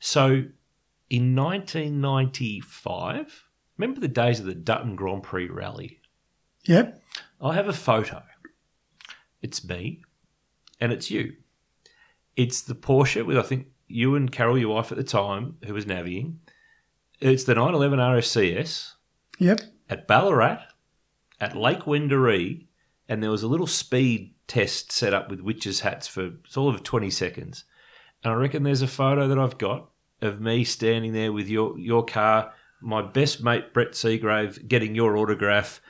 [0.00, 0.44] So,
[1.10, 3.44] in 1995,
[3.76, 6.00] remember the days of the Dutton Grand Prix rally?
[6.64, 7.02] Yep.
[7.40, 8.22] I have a photo.
[9.40, 10.02] It's me,
[10.80, 11.36] and it's you.
[12.36, 15.74] It's the Porsche with I think you and Carol, your wife at the time, who
[15.74, 16.40] was navigating.
[17.20, 18.92] It's the 911 RSCS
[19.38, 19.60] Yep.
[19.88, 20.62] at Ballarat,
[21.40, 22.66] at Lake Wendouree,
[23.08, 26.82] and there was a little speed test set up with witches' hats for sort of
[26.82, 27.64] 20 seconds.
[28.24, 31.78] And I reckon there's a photo that I've got of me standing there with your,
[31.78, 35.80] your car, my best mate Brett Seagrave getting your autograph.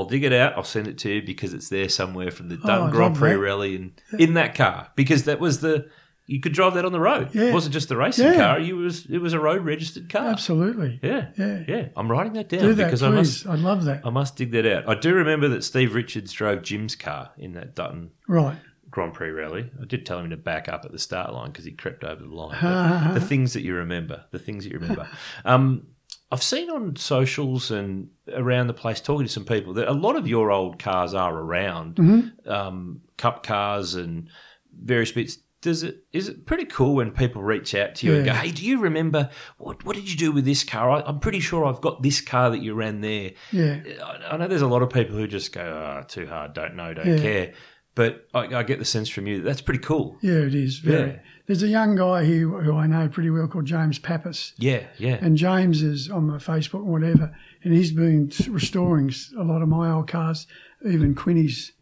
[0.00, 0.54] I'll dig it out.
[0.56, 3.76] I'll send it to you because it's there somewhere from the Oh, Grand Prix rally
[3.76, 5.88] in, in that car because that was the
[6.26, 7.30] you could drive that on the road.
[7.34, 7.46] Yeah.
[7.46, 8.36] It wasn't just the racing Yeah.
[8.36, 8.58] car.
[8.60, 10.28] You was it was a road registered car.
[10.28, 11.00] Absolutely.
[11.02, 11.64] Yeah, Yeah.
[11.66, 11.88] yeah.
[11.96, 13.46] I'm writing that down Do that, because I must.
[13.48, 14.06] I love that.
[14.06, 14.88] I must dig that out.
[14.88, 18.56] I do remember that Steve Richards drove Jim's car in that Dutton Right.
[18.90, 19.70] Grand Prix rally.
[19.80, 22.22] I did tell him to back up at the start line because he crept over
[22.22, 23.14] the line.
[23.14, 25.08] The things that you remember, the things that you remember.
[25.44, 25.86] Um,
[26.32, 30.14] I've seen on socials and around the place talking to some people that a lot
[30.16, 31.98] of your old cars are around,
[32.46, 34.28] um, cup cars and
[34.72, 35.38] various bits.
[35.62, 38.50] Does it is it pretty cool when people reach out to you and go, "Hey,
[38.50, 39.28] do you remember
[39.58, 40.88] what what did you do with this car?
[40.88, 43.80] I, I'm pretty sure I've got this car that you ran there." Yeah.
[44.02, 46.76] I I know there's a lot of people who just go, oh, too hard, don't
[46.76, 47.18] know, don't Yeah.
[47.18, 47.52] care.
[47.94, 50.16] But I, I get the sense from you that that's pretty cool.
[50.22, 50.78] Yeah, it is.
[50.78, 51.10] Very.
[51.10, 51.18] Yeah.
[51.50, 54.52] There's a young guy here who I know pretty well called James Pappas.
[54.56, 55.18] Yeah, yeah.
[55.20, 59.68] And James is on my Facebook and whatever, and he's been restoring a lot of
[59.68, 60.46] my old cars,
[60.86, 61.72] even Quinny's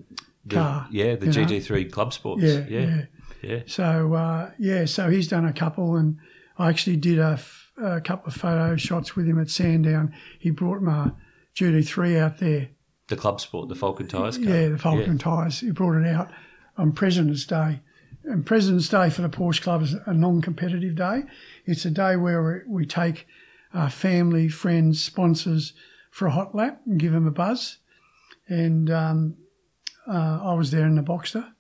[0.47, 0.89] The- car.
[0.91, 1.47] yeah, the you know.
[1.49, 2.45] GT3 Club Sports.
[2.45, 3.03] Yeah, yeah, yeah.
[3.43, 3.59] yeah.
[3.67, 6.17] So uh, yeah, so he's done a couple, and
[6.57, 10.15] I actually did a, f- a couple of photo shots with him at Sandown.
[10.39, 11.11] He brought my
[11.55, 12.71] GT3 out there.
[13.09, 14.47] The Club Sport, the Falcon Tyres car.
[14.47, 15.61] Yeah, the Falcon tyres.
[15.61, 16.31] He brought it out
[16.79, 17.81] on President's Day.
[18.29, 21.23] And President's Day for the Porsche Club is a non-competitive day.
[21.65, 23.27] It's a day where we, we take
[23.73, 25.73] our family, friends, sponsors
[26.11, 27.79] for a hot lap and give them a buzz.
[28.47, 29.37] And um,
[30.07, 31.53] uh, I was there in the Boxster,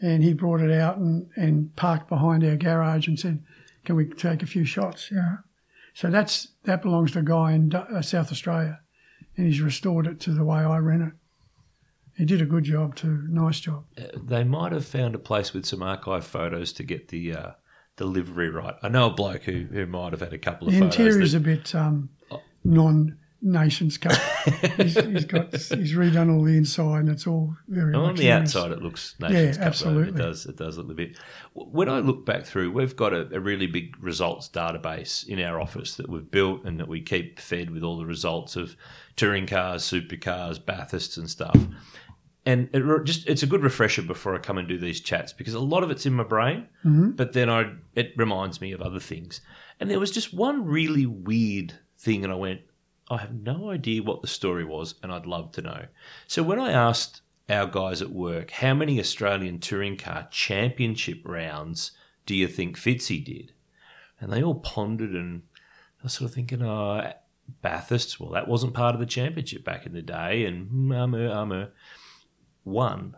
[0.00, 3.44] and he brought it out and, and parked behind our garage and said,
[3.84, 5.38] "Can we take a few shots?" Yeah.
[5.94, 8.80] So that's that belongs to a guy in uh, South Australia,
[9.36, 11.12] and he's restored it to the way I ran it.
[12.20, 13.24] He did a good job too.
[13.30, 13.86] Nice job.
[13.98, 17.50] Uh, they might have found a place with some archive photos to get the uh,
[17.96, 18.74] delivery right.
[18.82, 20.98] I know a bloke who, who might have had a couple of the photos.
[20.98, 22.10] interior is a bit um,
[22.62, 24.12] non Nations Cup.
[24.76, 27.94] he's, he's got he's redone all the inside, and it's all very.
[27.94, 30.10] on the outside, it looks Nations yeah, absolutely.
[30.10, 30.44] It does.
[30.44, 31.16] It does look a bit.
[31.54, 35.58] When I look back through, we've got a, a, really big results database in our
[35.58, 38.76] office that we've built and that we keep fed with all the results of
[39.16, 41.56] touring cars, supercars, Bathursts, and stuff.
[42.46, 45.52] And it just it's a good refresher before I come and do these chats because
[45.52, 47.10] a lot of it's in my brain, mm-hmm.
[47.10, 49.42] but then I it reminds me of other things.
[49.78, 52.62] And there was just one really weird thing, and I went,
[53.10, 55.86] I have no idea what the story was, and I'd love to know.
[56.26, 61.92] So when I asked our guys at work, how many Australian touring car championship rounds
[62.24, 63.52] do you think Fitzy did?
[64.20, 65.42] And they all pondered, and
[66.00, 67.12] I was sort of thinking, oh,
[67.62, 71.68] Bathurst, well, that wasn't part of the championship back in the day, and um, um,
[72.64, 73.16] one.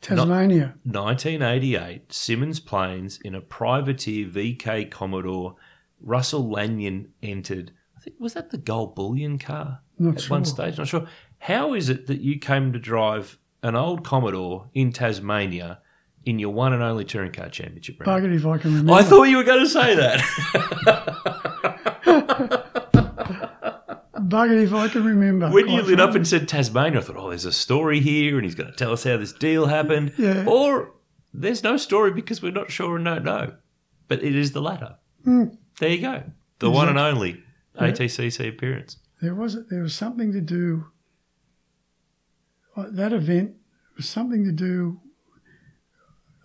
[0.00, 0.74] Tasmania.
[0.84, 5.56] 1988, Symmons Plains in a privateer VK Commodore.
[6.00, 10.36] Russell Lanyon entered I think was that the gold bullion car Not at sure.
[10.36, 10.76] one stage?
[10.78, 11.06] Not sure.
[11.38, 15.80] How is it that you came to drive an old Commodore in Tasmania
[16.24, 18.26] in your one and only touring car championship round?
[18.26, 18.92] If I can remember.
[18.92, 20.22] I thought you were going to say that.
[24.28, 25.48] Bugger if I can remember.
[25.50, 28.44] when you lit up and said Tasmania, I thought, oh, there's a story here, and
[28.44, 30.12] he's going to tell us how this deal happened.
[30.18, 30.44] Yeah.
[30.46, 30.92] Or
[31.34, 33.54] there's no story because we're not sure and don't know.
[34.08, 34.96] But it is the latter.
[35.24, 35.44] Hmm.
[35.80, 36.22] There you go.
[36.58, 37.42] The one and only
[37.78, 38.96] ATCC appearance.
[39.20, 40.86] there was there was something to do.
[42.76, 43.52] uh, That event
[43.96, 45.00] was something to do.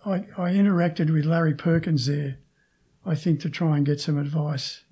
[0.04, 2.38] I, I interacted with Larry Perkins there,
[3.06, 4.82] I think, to try and get some advice.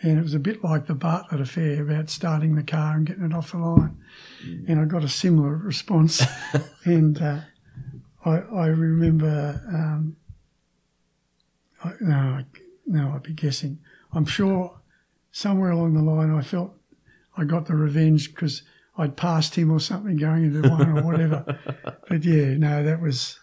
[0.00, 3.24] And it was a bit like the Bartlett affair about starting the car and getting
[3.24, 3.96] it off the line.
[4.68, 6.22] And I got a similar response.
[6.84, 7.40] and uh,
[8.24, 10.16] I, I remember, um,
[11.82, 12.44] I, no, I-
[12.90, 13.80] no, I'd be guessing.
[14.12, 14.80] I'm sure
[15.30, 16.74] somewhere along the line I felt
[17.36, 18.62] I got the revenge because
[18.96, 21.44] I'd passed him or something going into one or whatever.
[22.08, 23.38] but yeah, no, that was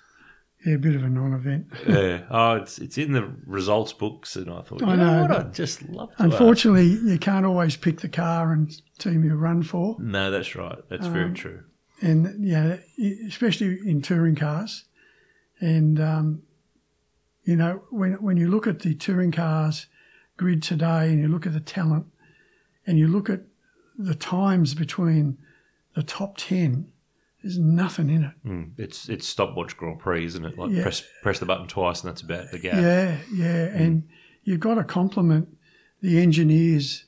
[0.66, 1.68] yeah, a bit of a non-event.
[1.88, 2.22] yeah.
[2.30, 5.32] Oh, it's it's in the results books, and I thought, I you know, know, what?
[5.32, 6.24] I'd just love to.
[6.24, 6.32] ask.
[6.34, 9.95] Unfortunately, you can't always pick the car and team you run for.
[9.99, 10.80] no, that's right.
[10.89, 11.63] That's Um, very true.
[12.01, 12.78] and yeah,
[13.28, 14.86] especially in touring cars.
[15.59, 16.41] And um,
[17.43, 19.88] you know, when when you look at the touring cars
[20.38, 22.07] grid today, and you look at the talent,
[22.86, 23.41] and you look at
[23.97, 25.38] the times between
[25.95, 26.91] the top ten,
[27.45, 28.31] there's nothing in it.
[28.43, 28.71] Mm.
[28.77, 30.57] It's it's stopwatch Grand Prix, isn't it?
[30.57, 30.81] Like Yeah.
[30.81, 32.73] press press the button twice, and that's about the gap.
[32.81, 34.07] Yeah, yeah, and
[34.43, 35.55] you've got to compliment
[36.01, 37.05] the engineers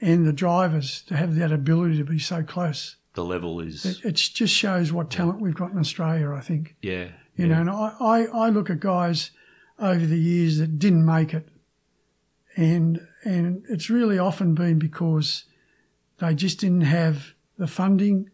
[0.00, 2.96] and the drivers to have that ability to be so close.
[3.14, 6.74] The level is It, it just shows what talent we've got in Australia, I think.
[6.82, 7.08] yeah.
[7.36, 7.46] You yeah.
[7.46, 9.30] know, and I, I, I look at guys
[9.78, 11.48] over the years that didn't make it.
[12.56, 15.44] And and it's really often been because
[16.18, 18.30] they just didn't have the funding,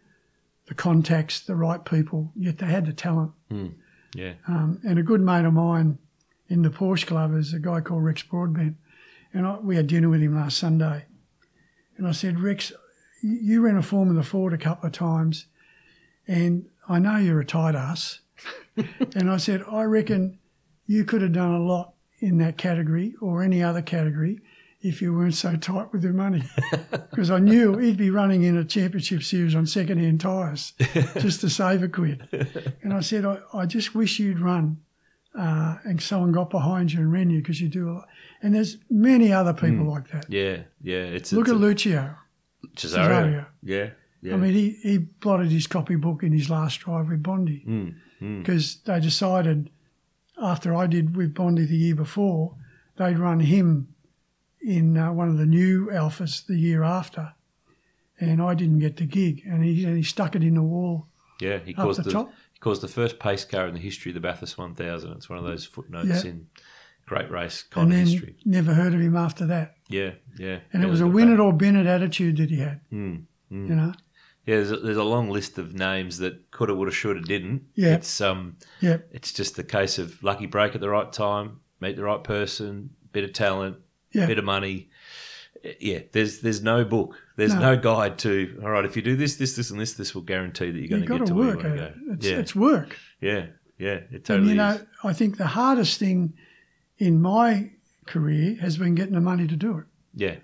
[0.67, 3.33] the contacts, the right people, yet they had the talent.
[4.15, 4.35] yeah.
[4.47, 5.99] Um, and a good mate of mine
[6.49, 8.77] in the Porsche Club is a guy called Rex Broadbent.
[9.33, 11.07] And I, we had dinner with him last Sunday.
[11.97, 12.73] And I said, Rex,
[13.23, 15.47] you ran a form in the Ford a couple of times,
[16.27, 18.21] and I know you're a tight ass.
[19.15, 20.39] and I said, I reckon
[20.87, 24.41] you could have done a lot in that category or any other category
[24.85, 26.43] if you weren't so tight with your money.
[27.11, 30.73] Because I knew he'd be running in a championship series on second-hand tyres
[31.21, 32.27] just to save a quid.
[32.83, 34.79] And I said, I, I just wish you'd run
[35.39, 38.09] uh, and someone got behind you and ran you because you do a lot.
[38.43, 40.27] And there's many other people like that.
[40.29, 41.05] Yeah, yeah.
[41.05, 42.17] It's Look it's at a- Lucio.
[42.77, 43.09] Cesario.
[43.09, 43.47] Cesario.
[43.63, 43.91] Yeah,
[44.21, 44.35] yeah.
[44.35, 47.65] I mean, he, he blotted his copybook in his last drive with Bondy
[48.21, 49.71] Mm, because they decided
[50.43, 52.57] after I did with Bondy the year before,
[52.97, 53.94] they'd run him
[54.67, 57.35] in uh, one of the new Alfas the year after.
[58.21, 61.09] And I didn't get the gig, and he, and he stuck it in the wall.
[61.41, 62.31] yeah, he caused the the, top.
[62.53, 65.11] he caused the first pace car in the history of the Bathurst 1000.
[65.13, 66.31] It's one of those footnotes Yeah.
[66.31, 66.47] in
[67.07, 68.37] great race And kind of then history.
[68.45, 69.75] never heard of him after that.
[69.89, 70.61] Yeah, yeah.
[70.73, 72.81] And yeah, it was a the win it or bin it attitude that he had.
[72.93, 73.93] Mm, You know?
[74.47, 77.63] Yeah, there's a, there's a long list of names that coulda, woulda, shoulda, didn't.
[77.75, 77.95] Yeah.
[77.97, 78.99] It's um, Yeah.
[79.11, 82.91] it's just a case of lucky break at the right time, meet the right person,
[83.13, 83.79] bit of talent,
[84.15, 84.27] Yeah.
[84.27, 84.89] bit of money.
[85.81, 87.75] yeah, there's there's no book, there's No.
[87.75, 87.77] no.
[87.77, 88.61] guide to.
[88.63, 90.89] All right, if you do this, this, this, and this, this will guarantee that you're
[90.89, 91.87] going to get to to where you work want to go.
[91.87, 92.15] Eh?
[92.15, 92.97] It's, yeah, it's work.
[93.21, 93.47] yeah,
[93.79, 93.93] yeah.
[93.95, 94.85] It And totally you know, is.
[95.03, 96.35] I think the hardest thing
[96.99, 97.71] in my
[98.07, 99.85] career has been getting the money to do it.
[100.15, 100.37] Yeah.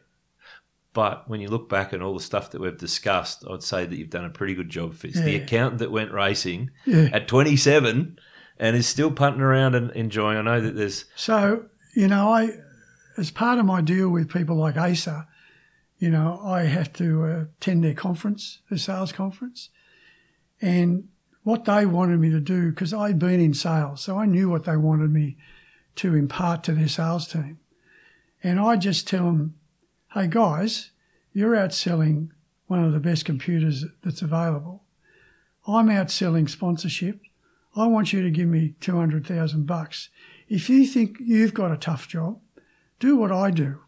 [0.92, 3.96] But when you look back at all the stuff that we've discussed, I'd say that
[3.96, 5.20] you've done a pretty good job, Fitz.
[5.20, 5.38] The Yeah.
[5.38, 7.10] accountant that went racing Yeah.
[7.12, 8.18] at 27
[8.58, 10.36] and is still punting around and enjoying.
[10.38, 12.50] I know that there's So, you know, I,
[13.20, 15.28] as part of my deal with people like ASA,
[15.98, 19.68] you know, I have to uh, attend their conference, their sales conference.
[20.62, 21.08] And
[21.42, 24.64] what they wanted me to do, because I'd been in sales, so I knew what
[24.64, 25.36] they wanted me
[25.96, 27.58] to impart to their sales team.
[28.42, 29.56] And I just tell them,
[30.14, 30.90] hey guys,
[31.34, 32.32] you're out selling
[32.68, 34.84] one of the best computers that's available.
[35.66, 37.20] I'm out selling sponsorship.
[37.76, 40.08] I want you to give me 200,000 bucks.
[40.48, 42.40] If you think you've got a tough job,
[43.00, 43.80] do what I do.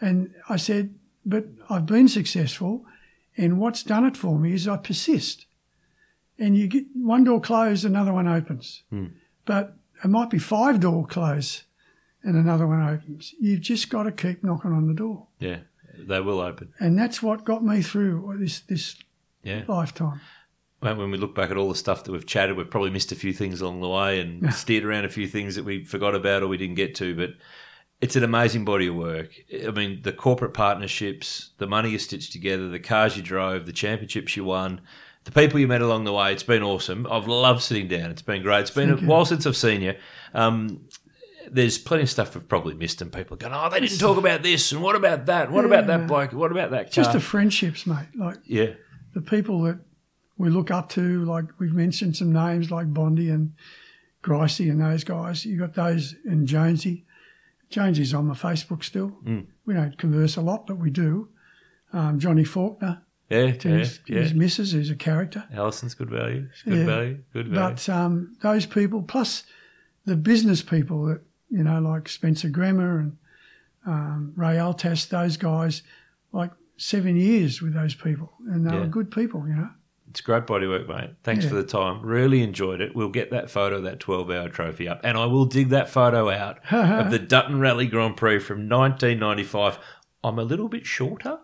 [0.00, 2.84] And I said, but I've been successful,
[3.36, 5.46] and what's done it for me is I persist.
[6.38, 8.82] And you get one door closed, another one opens.
[8.90, 9.06] Hmm.
[9.44, 11.62] But it might be five door closed
[12.22, 13.34] and another one opens.
[13.40, 15.26] You've just got to keep knocking on the door.
[15.40, 15.60] yeah,
[15.98, 16.72] they will open.
[16.78, 18.96] And that's what got me through this this
[19.42, 19.64] Yeah.
[19.66, 20.20] lifetime.
[20.80, 23.16] When we look back at all the stuff that we've chatted, we've probably missed a
[23.16, 26.42] few things along the way and steered around a few things that we forgot about
[26.44, 27.16] or we didn't get to.
[27.16, 27.30] But
[28.00, 29.30] it's an amazing body of work.
[29.66, 33.72] I mean, the corporate partnerships, the money you stitched together, the cars you drove, the
[33.72, 34.80] championships you won,
[35.24, 36.32] the people you met along the way.
[36.32, 37.06] It's been awesome.
[37.10, 38.10] I've loved sitting down.
[38.10, 38.60] It's been great.
[38.60, 39.08] It's been Thank a you.
[39.08, 39.94] while since I've seen you.
[40.32, 40.86] Um,
[41.50, 44.18] there's plenty of stuff we've probably missed, and people are going, "Oh, they didn't talk
[44.18, 45.50] about this, and what about that?
[45.50, 46.32] What about that bloke?
[46.32, 48.08] What about that?" Just the friendships, mate.
[48.14, 48.74] Like yeah,
[49.14, 49.80] the people that
[50.36, 53.54] we look up to, like we've mentioned some names like Bondy and
[54.22, 55.44] Gricey and those guys.
[55.44, 57.06] You got those and Jonesy.
[57.70, 59.18] Jonesy's on my Facebook still.
[59.24, 59.46] Mm.
[59.66, 61.28] We don't converse a lot, but we do.
[61.92, 64.20] Um, Johnny Faulkner, yeah, to yeah, his, yeah.
[64.20, 65.44] his missus, who's a character.
[65.52, 66.48] Allison's good value.
[66.64, 66.86] Good Yeah.
[66.86, 67.18] value.
[67.32, 67.74] Good value.
[67.74, 69.44] But um, those people, plus
[70.04, 71.20] the business people that,
[71.50, 73.16] you know, like Spencer Grammer and
[73.86, 75.82] um, Ray Altast, those guys,
[76.32, 78.32] like seven years with those people.
[78.46, 78.80] And they Yeah.
[78.80, 79.70] were good people, you know.
[80.10, 81.10] It's great body work, mate.
[81.22, 81.50] Thanks Yeah.
[81.50, 82.00] for the time.
[82.02, 82.94] Really enjoyed it.
[82.96, 85.00] We'll get that photo of that 12 hour trophy up.
[85.04, 89.78] And I will dig that photo out of the Dutton Rally Grand Prix from 1995.
[90.24, 91.38] I'm a little bit shorter.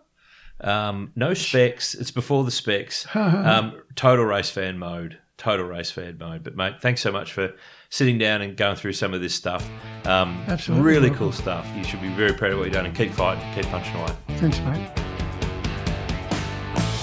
[0.60, 1.94] Um, no specs.
[1.94, 3.06] It's before the specs.
[3.14, 5.18] Um, total race fan mode.
[5.36, 6.42] Total race fan mode.
[6.44, 7.52] But, mate, thanks so much for
[7.90, 9.68] sitting down and going through some of this stuff.
[10.06, 10.84] Um, Absolutely.
[10.86, 11.66] Really cool stuff.
[11.76, 14.12] You should be very proud of what you've done and keep fighting, keep punching away.
[14.38, 15.03] Thanks, mate.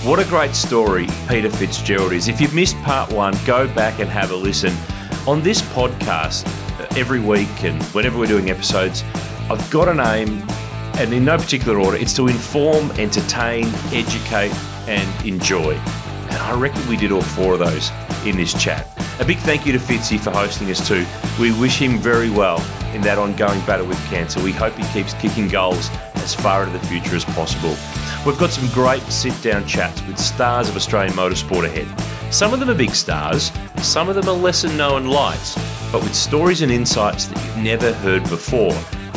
[0.03, 2.27] What a great story Peter Fitzgerald is.
[2.27, 4.73] If you've missed part one, go back and have a listen.
[5.27, 6.47] On this podcast,
[6.79, 9.03] uh, every week and whenever we're doing episodes,
[9.47, 10.43] I've got an aim,
[10.97, 14.51] and in no particular order, it's to inform, entertain, educate,
[14.87, 15.79] and enjoy.
[16.31, 17.91] And I reckon we did all four of those
[18.25, 18.87] in this chat.
[19.19, 21.05] A big thank you to Fitzy for hosting us too.
[21.39, 22.57] We wish him very well
[22.93, 24.41] in that ongoing battle with cancer.
[24.41, 27.75] We hope he keeps kicking goals as far into the future as possible.
[28.25, 31.87] We've got some great sit down chats with stars of Australian motorsport ahead.
[32.33, 33.51] Some of them are big stars,
[33.81, 35.55] some of them are lesser known lights,
[35.91, 38.73] but with stories and insights that you've never heard before.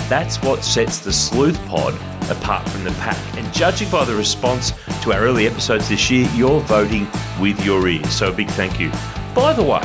[0.08, 1.94] That's what sets the Sleuth Pod
[2.30, 3.18] apart from the pack.
[3.36, 4.72] And judging by the response
[5.02, 7.06] to our early episodes this year, you're voting
[7.40, 8.10] with your ears.
[8.10, 8.90] So a big thank you.
[9.34, 9.84] By the way,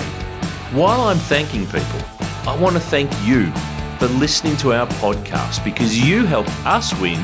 [0.72, 2.02] while I'm thanking people,
[2.46, 3.52] I want to thank you
[3.98, 7.20] for listening to our podcast because you helped us win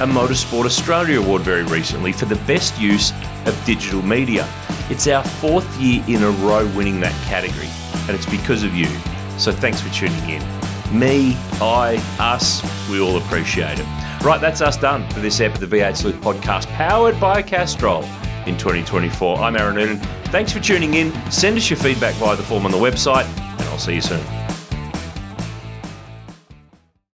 [0.00, 3.12] a Motorsport Australia Award very recently for the best use
[3.46, 4.48] of digital media.
[4.90, 7.68] It's our fourth year in a row winning that category,
[8.08, 8.88] and it's because of you.
[9.38, 10.57] So thanks for tuning in.
[10.92, 13.86] Me, I, us, we all appreciate it.
[14.24, 18.02] Right, that's us done for this ep of the V8 Sleuth podcast powered by Castrol
[18.46, 19.36] in 2024.
[19.36, 19.98] I'm Aaron Noonan.
[20.26, 21.12] Thanks for tuning in.
[21.30, 24.47] Send us your feedback via the form on the website, and I'll see you soon.